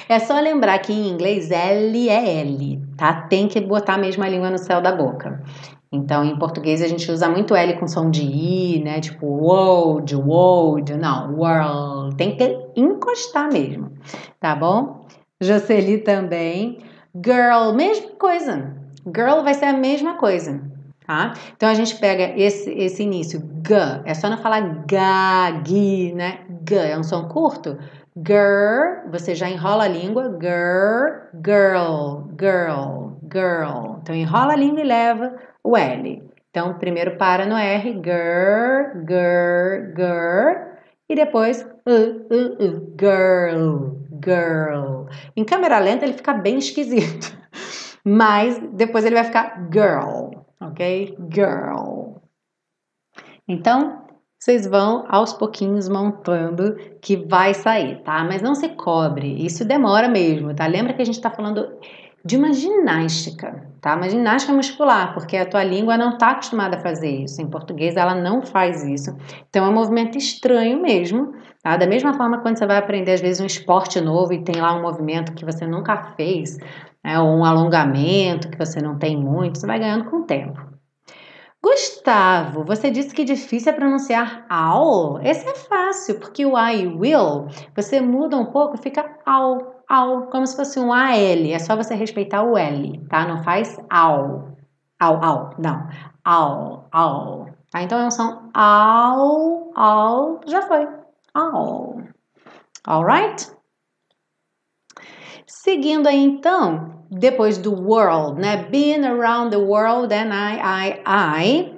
[0.08, 3.14] É só lembrar que em inglês L é L, tá?
[3.14, 5.42] Tem que botar a língua no céu da boca.
[5.90, 9.00] Então, em português a gente usa muito L com som de I, né?
[9.00, 12.16] Tipo world, world, não, world.
[12.18, 13.92] Tem que encostar mesmo,
[14.40, 15.06] tá bom?
[15.40, 16.80] Jocely também.
[17.16, 18.76] Girl, mesma coisa.
[19.06, 20.71] Girl vai ser a mesma coisa
[21.12, 21.34] tá?
[21.56, 26.40] Então a gente pega esse, esse início, g, é só não falar ga, gi, né?
[26.68, 27.78] G é um som curto.
[28.16, 34.00] Girl, você já enrola a língua, girl, girl, girl, girl.
[34.02, 36.24] Então enrola a língua e leva o L.
[36.50, 40.72] Então primeiro para no R, girl, girl, girl,
[41.10, 45.08] e depois uh, uh, uh, girl, girl.
[45.36, 47.38] Em câmera lenta ele fica bem esquisito,
[48.04, 51.18] mas depois ele vai ficar girl, ok?
[51.34, 52.18] Girl.
[53.48, 54.06] Então,
[54.40, 58.24] vocês vão aos pouquinhos montando que vai sair, tá?
[58.24, 60.66] Mas não se cobre, isso demora mesmo, tá?
[60.66, 61.68] Lembra que a gente está falando
[62.24, 63.96] de uma ginástica, tá?
[63.96, 67.42] Uma ginástica muscular, porque a tua língua não está acostumada a fazer isso.
[67.42, 69.16] Em português ela não faz isso.
[69.50, 71.34] Então é um movimento estranho mesmo,
[71.64, 71.78] tá?
[71.78, 74.74] Da mesma forma quando você vai aprender às vezes um esporte novo e tem lá
[74.74, 76.58] um movimento que você nunca fez,
[77.04, 80.72] né, ou um alongamento que você não tem muito, você vai ganhando com o tempo.
[81.64, 85.22] Gustavo, você disse que difícil é pronunciar ao.
[85.22, 90.48] Esse é fácil, porque o I will, você muda um pouco, fica ao, ao, como
[90.48, 91.14] se fosse um AL.
[91.52, 93.28] É só você respeitar o L, tá?
[93.28, 94.58] Não faz ao,
[95.00, 95.88] ao, ao, não.
[96.26, 97.46] Ao, ao.
[97.70, 97.84] Tá?
[97.84, 101.01] Então é um som ao, ao, já foi.
[101.34, 102.02] Ao.
[102.88, 103.52] Alright?
[105.48, 108.68] Seguindo aí então, depois do world, né?
[108.70, 111.74] Been around the world and I, I, I,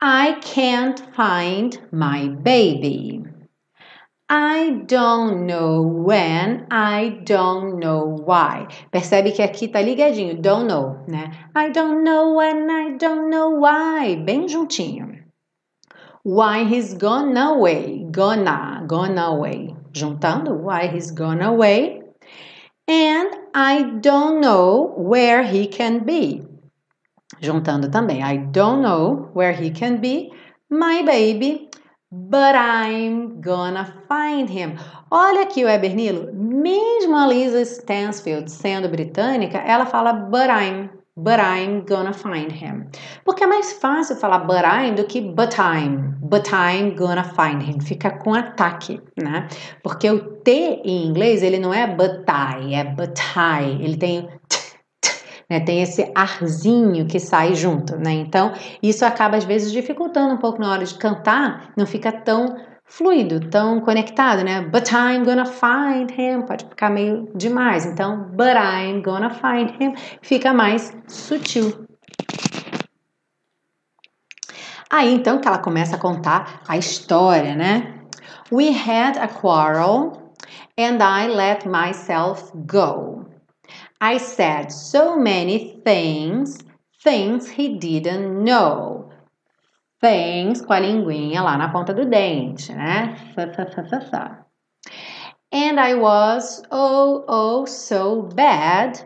[0.00, 3.24] I can't find my baby.
[4.28, 8.66] I don't know when, I don't know why.
[8.90, 11.30] Percebe que aqui tá ligadinho, don't know, né?
[11.54, 14.16] I don't know when, I don't know why.
[14.16, 15.23] Bem juntinho.
[16.24, 19.76] Why he's gone away, gonna, gone away.
[19.92, 22.00] Juntando, why he's gone away.
[22.88, 26.42] And I don't know where he can be.
[27.42, 30.32] Juntando também, I don't know where he can be,
[30.70, 31.68] my baby,
[32.10, 34.78] but I'm gonna find him.
[35.10, 41.38] Olha aqui o Ebernilo, mesmo a Lisa Stansfield sendo britânica, ela fala but I'm, but
[41.38, 42.86] I'm gonna find him.
[43.24, 46.14] Porque é mais fácil falar but I'm do que but I'm.
[46.20, 47.80] But I'm gonna find him.
[47.80, 49.48] Fica com ataque, né?
[49.82, 50.50] Porque o T
[50.84, 53.82] em inglês, ele não é but I, é but I.
[53.82, 54.58] Ele tem t,
[55.00, 55.10] t,
[55.48, 55.60] né?
[55.60, 58.12] Tem esse arzinho que sai junto, né?
[58.12, 58.52] Então,
[58.82, 62.56] isso acaba às vezes dificultando um pouco na hora de cantar, não fica tão
[62.96, 64.60] fluido, tão conectado, né?
[64.60, 67.84] But I'm gonna find him pode ficar meio demais.
[67.84, 71.86] Então, but I'm gonna find him fica mais sutil.
[74.88, 78.00] Aí então que ela começa a contar a história, né?
[78.52, 80.32] We had a quarrel
[80.78, 83.24] and I let myself go.
[84.00, 86.58] I said so many things,
[87.02, 89.03] things he didn't know
[90.60, 93.16] com a linguinha lá na ponta do dente, né?
[95.52, 99.00] And I was oh oh so bad,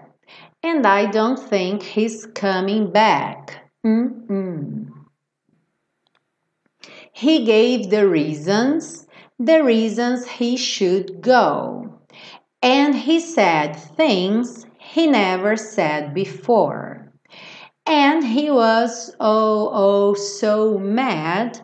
[0.63, 3.71] and I don't think he's coming back.
[3.85, 4.89] Mm -mm.
[7.13, 9.07] He gave the reasons,
[9.39, 11.99] the reasons he should go,
[12.63, 17.08] and he said things he never said before.
[17.89, 21.59] And he was oh oh so mad,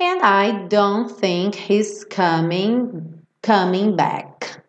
[0.00, 4.64] and I don't think he's coming coming back.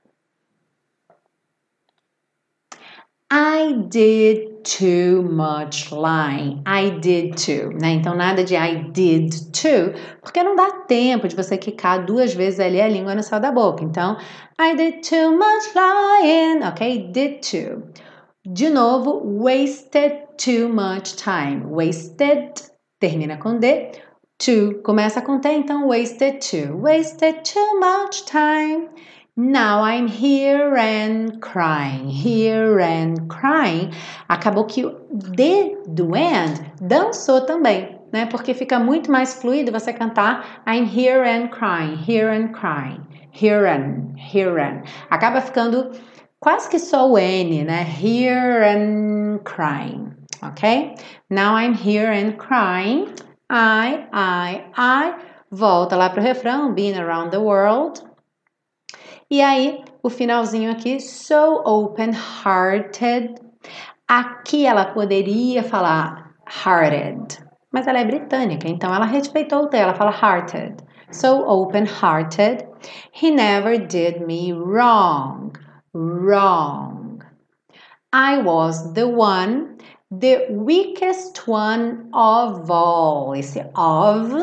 [3.31, 6.61] I did too much lying.
[6.67, 7.93] I did too, né?
[7.93, 12.59] Então nada de I did too, porque não dá tempo de você quicar duas vezes
[12.59, 13.83] ali a língua no céu da boca.
[13.83, 14.15] Então,
[14.61, 17.11] I did too much lying, ok?
[17.11, 17.81] Did too.
[18.45, 21.63] De novo, wasted too much time.
[21.65, 22.61] Wasted
[22.99, 23.93] termina com D.
[24.39, 26.77] To começa com T, então wasted too.
[26.77, 28.89] Wasted too much time.
[29.37, 32.09] Now I'm here and crying.
[32.09, 33.91] Here and crying.
[34.27, 38.25] Acabou que o D do and dançou também, né?
[38.25, 41.95] Porque fica muito mais fluido você cantar I'm here and crying.
[42.05, 43.07] Here and crying.
[43.31, 44.83] Here and, here and.
[45.09, 45.91] Acaba ficando
[46.43, 47.83] quase que só o N, né?
[47.83, 50.93] Here and crying, ok?
[51.29, 53.15] Now I'm here and crying.
[53.49, 55.15] I, I, I.
[55.49, 58.01] Volta lá para o refrão, been around the world.
[59.31, 63.35] E aí, o finalzinho aqui, so open-hearted.
[64.05, 66.35] Aqui ela poderia falar
[66.65, 67.41] hearted,
[67.71, 70.75] mas ela é britânica, então ela respeitou o T, ela fala hearted.
[71.09, 72.67] So open-hearted.
[73.13, 75.53] He never did me wrong
[75.93, 77.23] wrong.
[78.11, 79.77] I was the one,
[80.11, 83.33] the weakest one of all.
[83.33, 84.33] Esse of,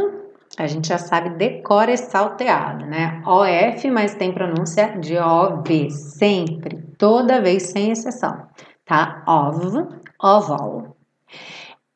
[0.58, 3.22] a gente já sabe, decora esse salteado, né?
[3.26, 8.46] OF, mas tem pronúncia de OV, sempre, toda vez, sem exceção,
[8.84, 9.22] tá?
[9.26, 9.76] Of,
[10.20, 10.96] of all.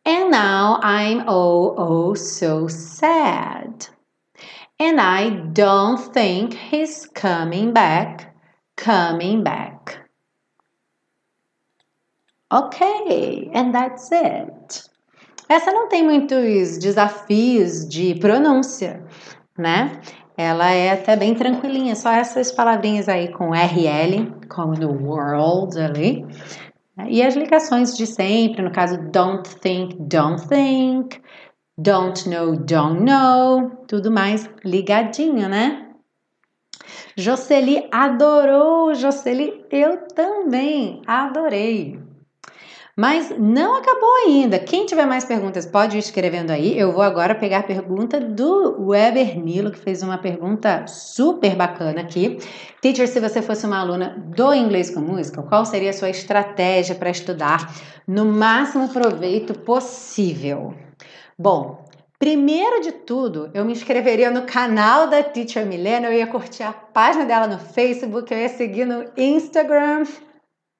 [0.06, 3.88] And now I'm oh, oh, so sad.
[4.78, 8.33] And I don't think he's coming back
[8.76, 9.98] coming back.
[12.50, 14.84] Ok, and that's it.
[15.48, 19.04] Essa não tem muitos desafios de pronúncia,
[19.58, 20.00] né?
[20.36, 26.24] Ela é até bem tranquilinha, só essas palavrinhas aí com RL, como no world ali.
[27.08, 31.20] E as ligações de sempre, no caso don't think, don't think,
[31.76, 35.83] don't know, don't know, tudo mais ligadinho, né?
[37.16, 41.98] Jocely adorou, Jocely, eu também adorei.
[42.96, 44.56] Mas não acabou ainda.
[44.56, 46.78] Quem tiver mais perguntas pode ir escrevendo aí.
[46.78, 52.02] Eu vou agora pegar a pergunta do Weber Nilo, que fez uma pergunta super bacana
[52.02, 52.38] aqui.
[52.80, 56.94] Teacher, se você fosse uma aluna do inglês com música, qual seria a sua estratégia
[56.94, 57.74] para estudar
[58.06, 60.72] no máximo proveito possível?
[61.36, 61.83] Bom,
[62.18, 66.72] Primeiro de tudo, eu me inscreveria no canal da Teacher Milena, eu ia curtir a
[66.72, 70.04] página dela no Facebook, eu ia seguir no Instagram,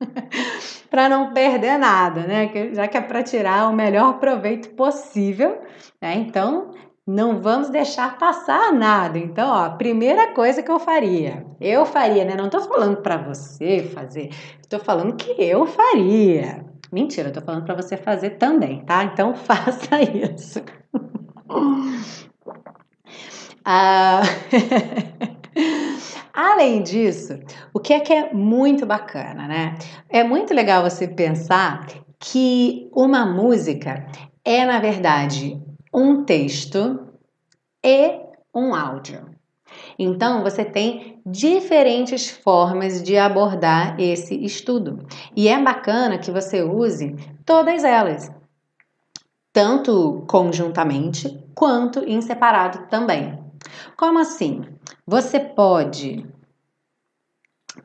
[0.88, 2.50] para não perder nada, né?
[2.72, 5.60] Já que é para tirar o melhor proveito possível,
[6.00, 6.14] né?
[6.14, 6.70] Então,
[7.06, 9.18] não vamos deixar passar nada.
[9.18, 12.36] Então, ó, primeira coisa que eu faria, eu faria, né?
[12.36, 14.30] Não tô falando para você fazer,
[14.68, 16.64] tô falando que eu faria.
[16.92, 19.02] Mentira, eu tô falando para você fazer também, tá?
[19.02, 20.62] Então, faça isso.
[23.66, 24.20] Ah,
[26.34, 27.38] além disso,
[27.72, 29.78] o que é que é muito bacana, né?
[30.10, 31.86] É muito legal você pensar
[32.18, 34.06] que uma música
[34.44, 35.58] é, na verdade,
[35.92, 37.08] um texto
[37.82, 38.20] e
[38.54, 39.30] um áudio.
[39.98, 45.06] Então, você tem diferentes formas de abordar esse estudo.
[45.34, 48.30] E é bacana que você use todas elas,
[49.52, 53.38] tanto conjuntamente quanto em separado também.
[53.96, 54.62] Como assim?
[55.06, 56.26] Você pode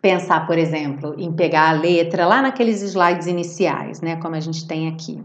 [0.01, 4.67] pensar, por exemplo, em pegar a letra lá naqueles slides iniciais, né, como a gente
[4.67, 5.23] tem aqui.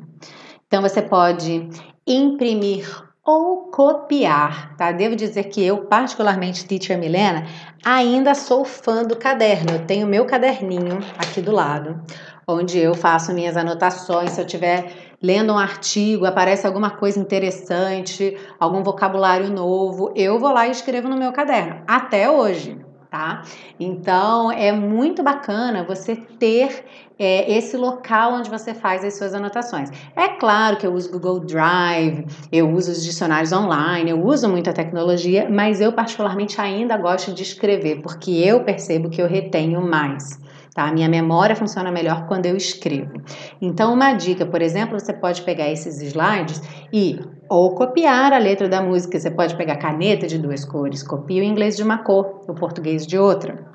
[0.66, 1.68] Então você pode
[2.06, 2.86] imprimir
[3.24, 4.92] ou copiar, tá?
[4.92, 7.46] Devo dizer que eu, particularmente, Teacher Milena,
[7.82, 9.72] ainda sou fã do caderno.
[9.72, 12.02] Eu tenho meu caderninho aqui do lado,
[12.46, 14.30] onde eu faço minhas anotações.
[14.30, 20.52] Se eu estiver lendo um artigo, aparece alguma coisa interessante, algum vocabulário novo, eu vou
[20.52, 21.82] lá e escrevo no meu caderno.
[21.86, 22.78] Até hoje,
[23.10, 23.42] tá?
[23.80, 26.84] Então é muito bacana você ter
[27.18, 29.88] é, esse local onde você faz as suas anotações.
[30.16, 34.72] É claro que eu uso Google Drive, eu uso os dicionários online, eu uso muita
[34.72, 40.42] tecnologia, mas eu particularmente ainda gosto de escrever porque eu percebo que eu retenho mais.
[40.74, 40.90] Tá?
[40.90, 43.22] Minha memória funciona melhor quando eu escrevo.
[43.62, 46.60] Então, uma dica, por exemplo, você pode pegar esses slides
[46.92, 49.16] e ou copiar a letra da música.
[49.16, 53.06] Você pode pegar caneta de duas cores, copia o inglês de uma cor, o português
[53.06, 53.72] de outra.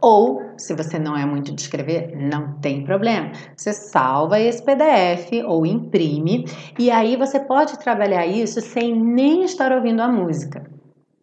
[0.00, 3.30] Ou, se você não é muito de escrever, não tem problema.
[3.54, 6.44] Você salva esse PDF ou imprime
[6.76, 10.79] e aí você pode trabalhar isso sem nem estar ouvindo a música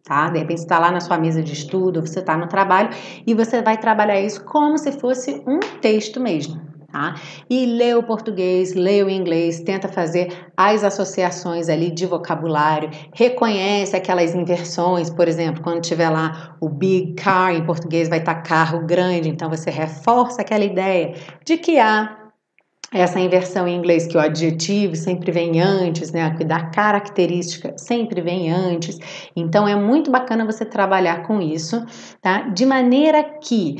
[0.08, 0.30] tá?
[0.30, 2.88] De repente você está lá na sua mesa de estudo, você está no trabalho
[3.26, 6.66] e você vai trabalhar isso como se fosse um texto mesmo.
[6.90, 7.16] Tá?
[7.50, 13.94] E lê o português, lê o inglês, tenta fazer as associações ali de vocabulário, reconhece
[13.94, 18.40] aquelas inversões, por exemplo, quando tiver lá o big car em português vai estar tá
[18.40, 22.27] carro grande, então você reforça aquela ideia de que há
[22.92, 26.30] essa inversão em inglês, que o adjetivo sempre vem antes, né?
[26.46, 28.98] Da característica sempre vem antes.
[29.36, 31.84] Então é muito bacana você trabalhar com isso,
[32.22, 32.48] tá?
[32.48, 33.76] De maneira que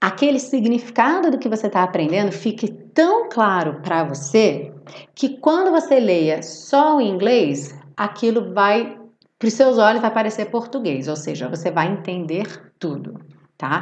[0.00, 4.72] aquele significado do que você está aprendendo fique tão claro para você
[5.14, 8.98] que quando você leia só o inglês, aquilo vai
[9.38, 13.20] para os seus olhos vai parecer português, ou seja, você vai entender tudo,
[13.58, 13.80] tá?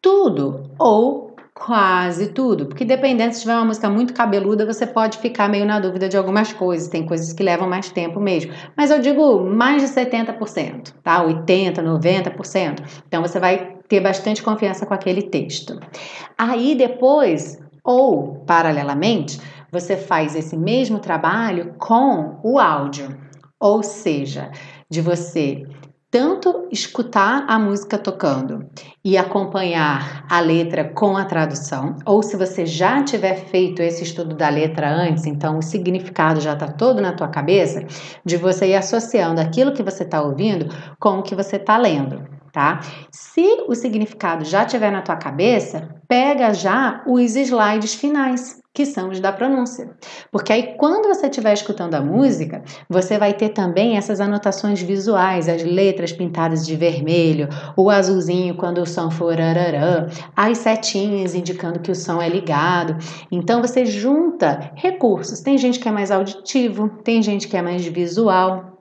[0.00, 1.25] Tudo ou
[1.58, 5.80] Quase tudo, porque dependendo se tiver uma música muito cabeluda, você pode ficar meio na
[5.80, 8.52] dúvida de algumas coisas, tem coisas que levam mais tempo mesmo.
[8.76, 11.22] Mas eu digo mais de 70%, tá?
[11.22, 12.84] 80, 90%.
[13.08, 15.80] Então você vai ter bastante confiança com aquele texto.
[16.36, 19.40] Aí depois, ou paralelamente,
[19.72, 23.16] você faz esse mesmo trabalho com o áudio.
[23.58, 24.50] Ou seja,
[24.90, 25.66] de você
[26.16, 28.64] tanto escutar a música tocando
[29.04, 34.34] e acompanhar a letra com a tradução, ou se você já tiver feito esse estudo
[34.34, 37.84] da letra antes, então o significado já está todo na tua cabeça,
[38.24, 42.35] de você ir associando aquilo que você está ouvindo com o que você está lendo.
[42.56, 42.80] Tá?
[43.10, 49.10] Se o significado já estiver na tua cabeça, pega já os slides finais que são
[49.10, 49.90] os da pronúncia.
[50.32, 55.50] Porque aí, quando você estiver escutando a música, você vai ter também essas anotações visuais,
[55.50, 57.46] as letras pintadas de vermelho,
[57.76, 62.96] o azulzinho quando o som for ararã, as setinhas indicando que o som é ligado.
[63.30, 65.40] Então, você junta recursos.
[65.40, 68.75] Tem gente que é mais auditivo, tem gente que é mais visual.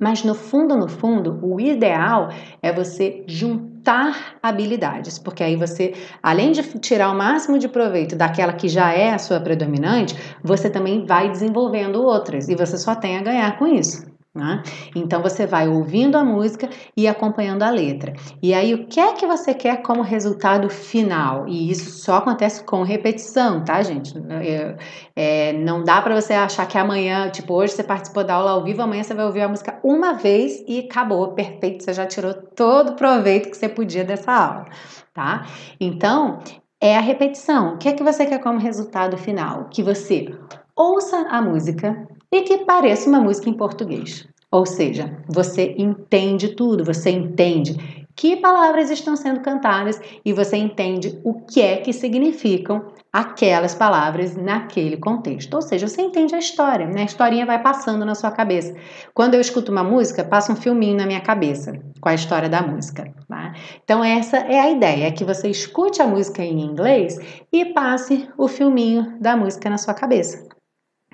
[0.00, 2.30] Mas no fundo, no fundo, o ideal
[2.62, 8.54] é você juntar habilidades, porque aí você, além de tirar o máximo de proveito daquela
[8.54, 13.18] que já é a sua predominante, você também vai desenvolvendo outras e você só tem
[13.18, 14.09] a ganhar com isso.
[14.40, 14.62] Né?
[14.96, 18.14] Então você vai ouvindo a música e acompanhando a letra.
[18.42, 21.46] E aí, o que é que você quer como resultado final?
[21.46, 24.14] E isso só acontece com repetição, tá, gente?
[24.30, 24.76] É,
[25.14, 28.64] é, não dá para você achar que amanhã, tipo, hoje você participou da aula ao
[28.64, 32.32] vivo, amanhã você vai ouvir a música uma vez e acabou, perfeito, você já tirou
[32.32, 34.64] todo o proveito que você podia dessa aula,
[35.12, 35.44] tá?
[35.78, 36.38] Então,
[36.80, 37.74] é a repetição.
[37.74, 39.66] O que é que você quer como resultado final?
[39.70, 40.34] Que você
[40.80, 44.26] ouça a música e que pareça uma música em português.
[44.50, 51.20] Ou seja, você entende tudo, você entende que palavras estão sendo cantadas e você entende
[51.22, 55.52] o que é que significam aquelas palavras naquele contexto.
[55.52, 57.02] Ou seja, você entende a história, né?
[57.02, 58.74] A historinha vai passando na sua cabeça.
[59.12, 62.62] Quando eu escuto uma música, passa um filminho na minha cabeça com a história da
[62.62, 63.12] música.
[63.28, 63.52] Tá?
[63.84, 67.18] Então, essa é a ideia: é que você escute a música em inglês
[67.52, 70.49] e passe o filminho da música na sua cabeça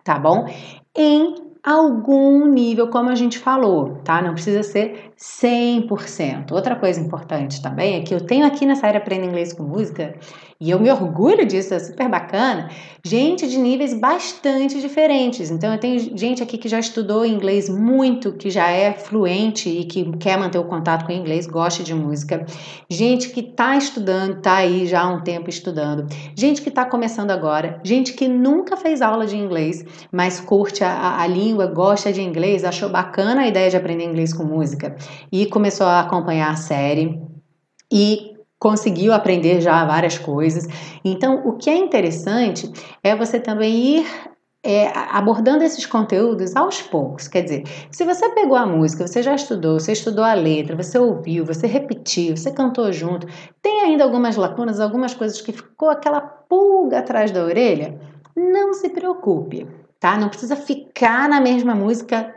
[0.07, 0.47] tá bom?
[0.97, 1.35] Em
[1.65, 4.23] algum nível, como a gente falou, tá?
[4.23, 6.53] Não precisa ser 100%.
[6.53, 10.15] Outra coisa importante também é que eu tenho aqui nessa área Aprenda Inglês com Música
[10.59, 12.71] e eu me orgulho disso, é super bacana.
[13.05, 15.51] Gente de níveis bastante diferentes.
[15.51, 19.85] Então, eu tenho gente aqui que já estudou inglês muito, que já é fluente e
[19.85, 22.47] que quer manter o contato com o inglês, gosta de música.
[22.89, 26.07] Gente que está estudando, está aí já há um tempo estudando.
[26.35, 27.79] Gente que está começando agora.
[27.85, 32.65] Gente que nunca fez aula de inglês, mas curte a, a língua, gosta de inglês,
[32.65, 34.97] achou bacana a ideia de aprender inglês com música
[35.31, 37.21] e começou a acompanhar a série.
[37.91, 40.67] E conseguiu aprender já várias coisas.
[41.05, 42.71] Então, o que é interessante
[43.03, 44.07] é você também ir
[44.67, 47.29] é, abordando esses conteúdos aos poucos.
[47.29, 50.99] Quer dizer, se você pegou a música, você já estudou, você estudou a letra, você
[50.99, 53.29] ouviu, você repetiu, você cantou junto,
[53.63, 58.01] tem ainda algumas lacunas, algumas coisas que ficou aquela pulga atrás da orelha,
[58.35, 59.69] não se preocupe,
[60.01, 60.19] tá?
[60.19, 62.35] Não precisa ficar na mesma música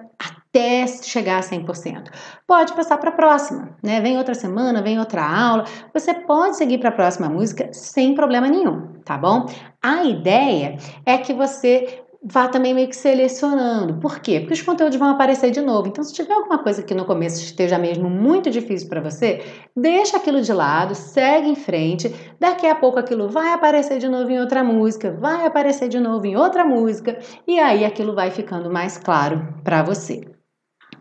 [0.50, 2.10] até chegar a 100%.
[2.47, 4.02] Pode passar para a próxima, né?
[4.02, 5.66] Vem outra semana, vem outra aula.
[5.93, 9.45] Você pode seguir para a próxima música sem problema nenhum, tá bom?
[9.82, 14.00] A ideia é que você vá também meio que selecionando.
[14.00, 14.39] Por quê?
[14.39, 15.88] Porque os conteúdos vão aparecer de novo.
[15.88, 19.41] Então, se tiver alguma coisa que no começo esteja mesmo muito difícil para você,
[19.78, 22.14] deixa aquilo de lado, segue em frente.
[22.39, 26.26] Daqui a pouco aquilo vai aparecer de novo em outra música, vai aparecer de novo
[26.26, 30.38] em outra música, e aí aquilo vai ficando mais claro para você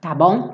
[0.01, 0.53] tá bom?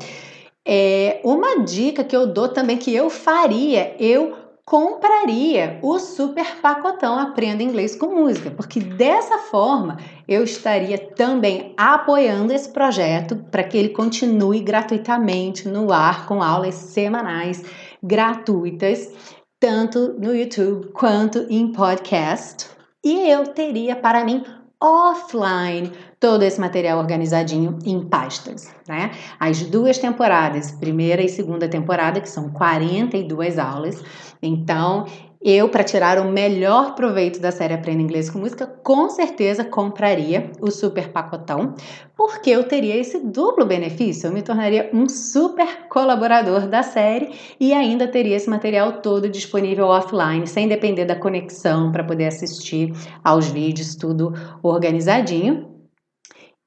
[0.67, 7.19] É, uma dica que eu dou também que eu faria, eu compraria o super pacotão
[7.19, 13.77] Aprenda Inglês com Música, porque dessa forma eu estaria também apoiando esse projeto para que
[13.77, 17.63] ele continue gratuitamente no ar com aulas semanais
[18.03, 19.13] gratuitas,
[19.61, 22.69] tanto no YouTube quanto em podcast.
[23.05, 24.43] E eu teria para mim
[24.85, 29.13] offline todo esse material organizadinho em pastas, né?
[29.41, 34.03] As duas temporadas, primeira e segunda temporada, que são 42 aulas.
[34.43, 35.07] Então,
[35.45, 40.51] eu, para tirar o melhor proveito da série Aprenda Inglês com Música, com certeza compraria
[40.59, 41.75] o super pacotão,
[42.17, 44.29] porque eu teria esse duplo benefício.
[44.29, 49.87] Eu me tornaria um super colaborador da série e ainda teria esse material todo disponível
[49.89, 54.33] offline, sem depender da conexão para poder assistir aos vídeos, tudo
[54.63, 55.69] organizadinho.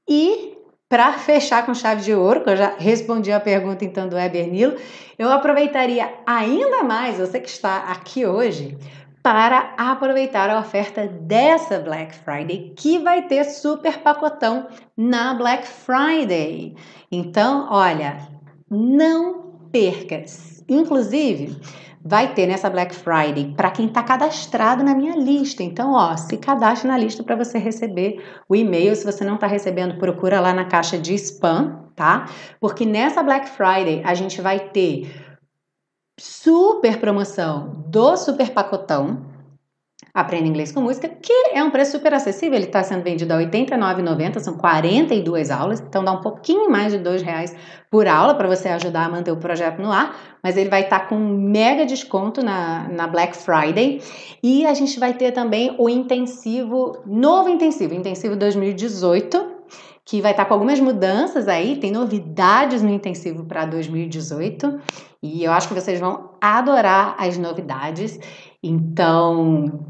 [0.07, 0.56] E
[0.89, 4.49] para fechar com chave de ouro, que eu já respondi a pergunta então do Weber
[4.49, 4.75] Nilo,
[5.17, 8.77] eu aproveitaria ainda mais você que está aqui hoje
[9.21, 16.75] para aproveitar a oferta dessa Black Friday, que vai ter super pacotão na Black Friday.
[17.11, 18.19] Então, olha,
[18.69, 20.23] não perca.
[20.69, 21.57] Inclusive,
[22.07, 25.61] vai ter nessa Black Friday para quem está cadastrado na minha lista.
[25.61, 28.95] Então, ó, se cadastre na lista para você receber o e-mail.
[28.95, 32.29] Se você não está recebendo, procura lá na caixa de spam, tá?
[32.59, 35.13] Porque nessa Black Friday a gente vai ter
[36.19, 39.36] super promoção do super pacotão
[40.13, 42.55] Aprenda Inglês com Música, que é um preço super acessível.
[42.55, 46.91] Ele está sendo vendido a R$ 89,90, são 42 aulas, então dá um pouquinho mais
[46.93, 47.55] de R$ reais
[47.89, 50.15] por aula para você ajudar a manter o projeto no ar.
[50.43, 54.01] Mas ele vai estar tá com um mega desconto na, na Black Friday.
[54.43, 59.57] E a gente vai ter também o intensivo, novo intensivo, intensivo 2018
[60.07, 64.79] que vai estar tá com algumas mudanças aí, tem novidades no intensivo para 2018
[65.21, 68.17] e eu acho que vocês vão adorar as novidades.
[68.67, 69.85] Então,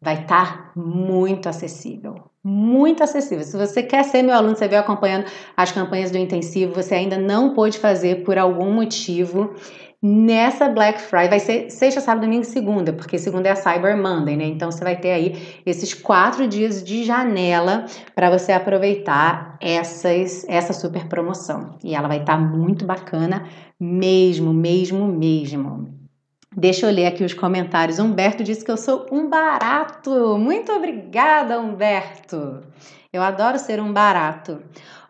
[0.00, 2.16] vai estar tá muito acessível.
[2.44, 3.44] Muito acessível.
[3.44, 7.16] Se você quer ser meu aluno, você veio acompanhando as campanhas do intensivo, você ainda
[7.16, 9.54] não pôde fazer por algum motivo,
[10.02, 13.96] nessa Black Friday, vai ser sexta, sábado, domingo e segunda, porque segunda é a Cyber
[13.96, 14.44] Monday, né?
[14.46, 20.72] Então você vai ter aí esses quatro dias de janela para você aproveitar essas, essa
[20.72, 21.78] super promoção.
[21.84, 23.46] E ela vai estar tá muito bacana,
[23.78, 26.01] mesmo, mesmo, mesmo.
[26.54, 27.98] Deixa eu ler aqui os comentários.
[27.98, 30.36] Humberto disse que eu sou um barato.
[30.38, 32.60] Muito obrigada, Humberto.
[33.10, 34.58] Eu adoro ser um barato.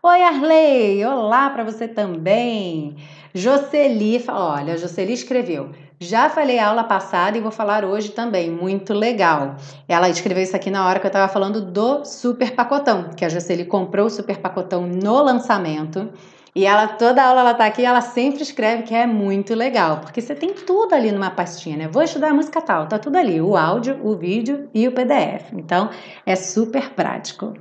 [0.01, 1.05] Oi, Arley.
[1.05, 2.95] Olá para você também.
[3.35, 5.71] Jocely, olha, Jocely escreveu.
[5.99, 8.49] Já falei aula passada e vou falar hoje também.
[8.49, 9.57] Muito legal.
[9.89, 13.29] Ela escreveu isso aqui na hora que eu estava falando do super pacotão, que a
[13.29, 16.09] Jocely comprou o super pacotão no lançamento.
[16.55, 20.21] E ela, toda aula ela tá aqui, ela sempre escreve que é muito legal, porque
[20.21, 21.89] você tem tudo ali numa pastinha, né?
[21.89, 25.51] Vou estudar música tal, tá tudo ali, o áudio, o vídeo e o PDF.
[25.55, 25.89] Então,
[26.27, 27.55] é super prático.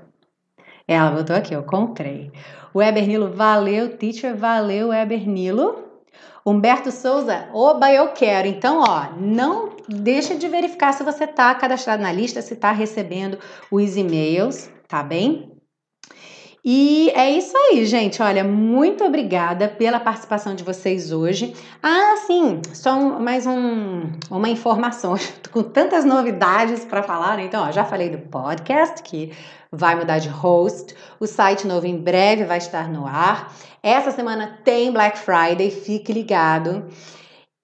[0.86, 2.34] Ela botou aqui, eu comprei.
[2.74, 5.92] O Weber Nilo, valeu, teacher, valeu, Weber Nilo.
[6.46, 8.48] Humberto Souza, oba, eu quero.
[8.48, 13.38] Então, ó, não deixa de verificar se você tá cadastrado na lista, se tá recebendo
[13.72, 15.51] os e-mails, tá bem?
[16.64, 18.22] E é isso aí, gente.
[18.22, 21.56] Olha, muito obrigada pela participação de vocês hoje.
[21.82, 25.16] Ah, sim, só um, mais um, uma informação.
[25.42, 27.46] Tô com tantas novidades para falar, né?
[27.46, 29.34] Então, ó, já falei do podcast que
[29.72, 30.96] vai mudar de host.
[31.20, 33.52] O site novo em breve vai estar no ar.
[33.82, 36.86] Essa semana tem Black Friday, fique ligado.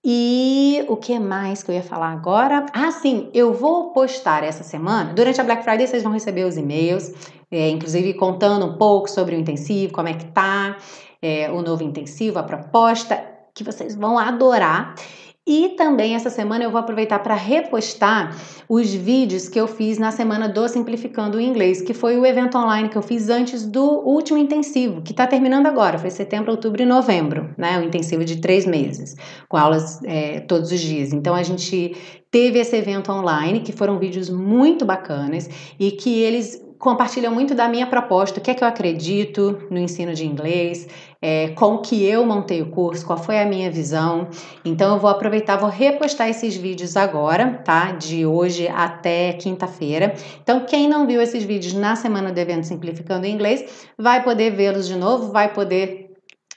[0.10, 2.66] E o que mais que eu ia falar agora?
[2.72, 5.14] Ah, sim, eu vou postar essa semana.
[5.14, 7.12] Durante a Black Friday vocês vão receber os e-mails,
[7.52, 10.78] é, inclusive contando um pouco sobre o intensivo, como é que tá,
[11.22, 13.22] é, o novo intensivo, a proposta,
[13.54, 14.95] que vocês vão adorar.
[15.48, 18.36] E também essa semana eu vou aproveitar para repostar
[18.68, 22.58] os vídeos que eu fiz na semana do Simplificando o Inglês, que foi o evento
[22.58, 26.82] online que eu fiz antes do último intensivo, que está terminando agora, foi setembro, outubro
[26.82, 27.80] e novembro, né?
[27.80, 29.16] O intensivo de três meses,
[29.48, 31.14] com aulas é, todos os dias.
[31.14, 31.95] Então a gente
[32.30, 37.67] teve esse evento online, que foram vídeos muito bacanas e que eles compartilham muito da
[37.67, 40.88] minha proposta, o que é que eu acredito no ensino de inglês,
[41.21, 44.28] é, como que eu montei o curso, qual foi a minha visão.
[44.63, 47.91] Então eu vou aproveitar, vou repostar esses vídeos agora, tá?
[47.91, 50.13] De hoje até quinta-feira.
[50.41, 54.51] Então quem não viu esses vídeos na semana do evento Simplificando o Inglês, vai poder
[54.51, 56.07] vê-los de novo, vai poder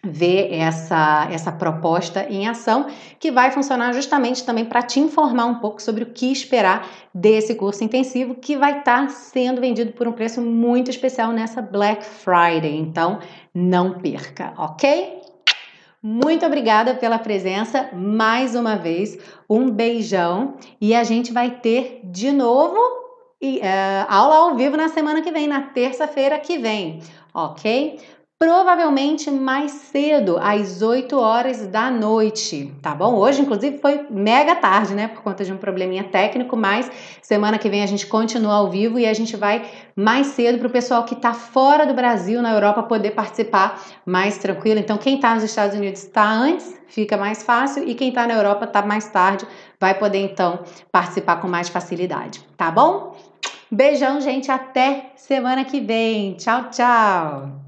[0.02, 2.86] ver essa, essa proposta em ação,
[3.18, 7.54] que vai funcionar justamente também para te informar um pouco sobre o que esperar desse
[7.54, 12.04] curso intensivo, que vai estar tá sendo vendido por um preço muito especial nessa Black
[12.04, 12.76] Friday.
[12.76, 13.18] Então,
[13.54, 15.20] não perca, ok?
[16.02, 19.18] Muito obrigada pela presença mais uma vez.
[19.48, 22.78] Um beijão e a gente vai ter de novo
[23.42, 27.00] uh, aula ao vivo na semana que vem, na terça-feira que vem,
[27.34, 28.00] ok?
[28.40, 33.14] Provavelmente mais cedo, às 8 horas da noite, tá bom?
[33.16, 35.08] Hoje, inclusive, foi mega tarde, né?
[35.08, 38.98] Por conta de um probleminha técnico, mas semana que vem a gente continua ao vivo
[38.98, 42.54] e a gente vai mais cedo para o pessoal que está fora do Brasil, na
[42.54, 44.80] Europa, poder participar mais tranquilo.
[44.80, 48.32] Então, quem está nos Estados Unidos está antes, fica mais fácil, e quem está na
[48.32, 49.46] Europa está mais tarde,
[49.78, 50.60] vai poder então
[50.90, 53.14] participar com mais facilidade, tá bom?
[53.70, 56.32] Beijão, gente, até semana que vem.
[56.34, 57.59] Tchau, tchau!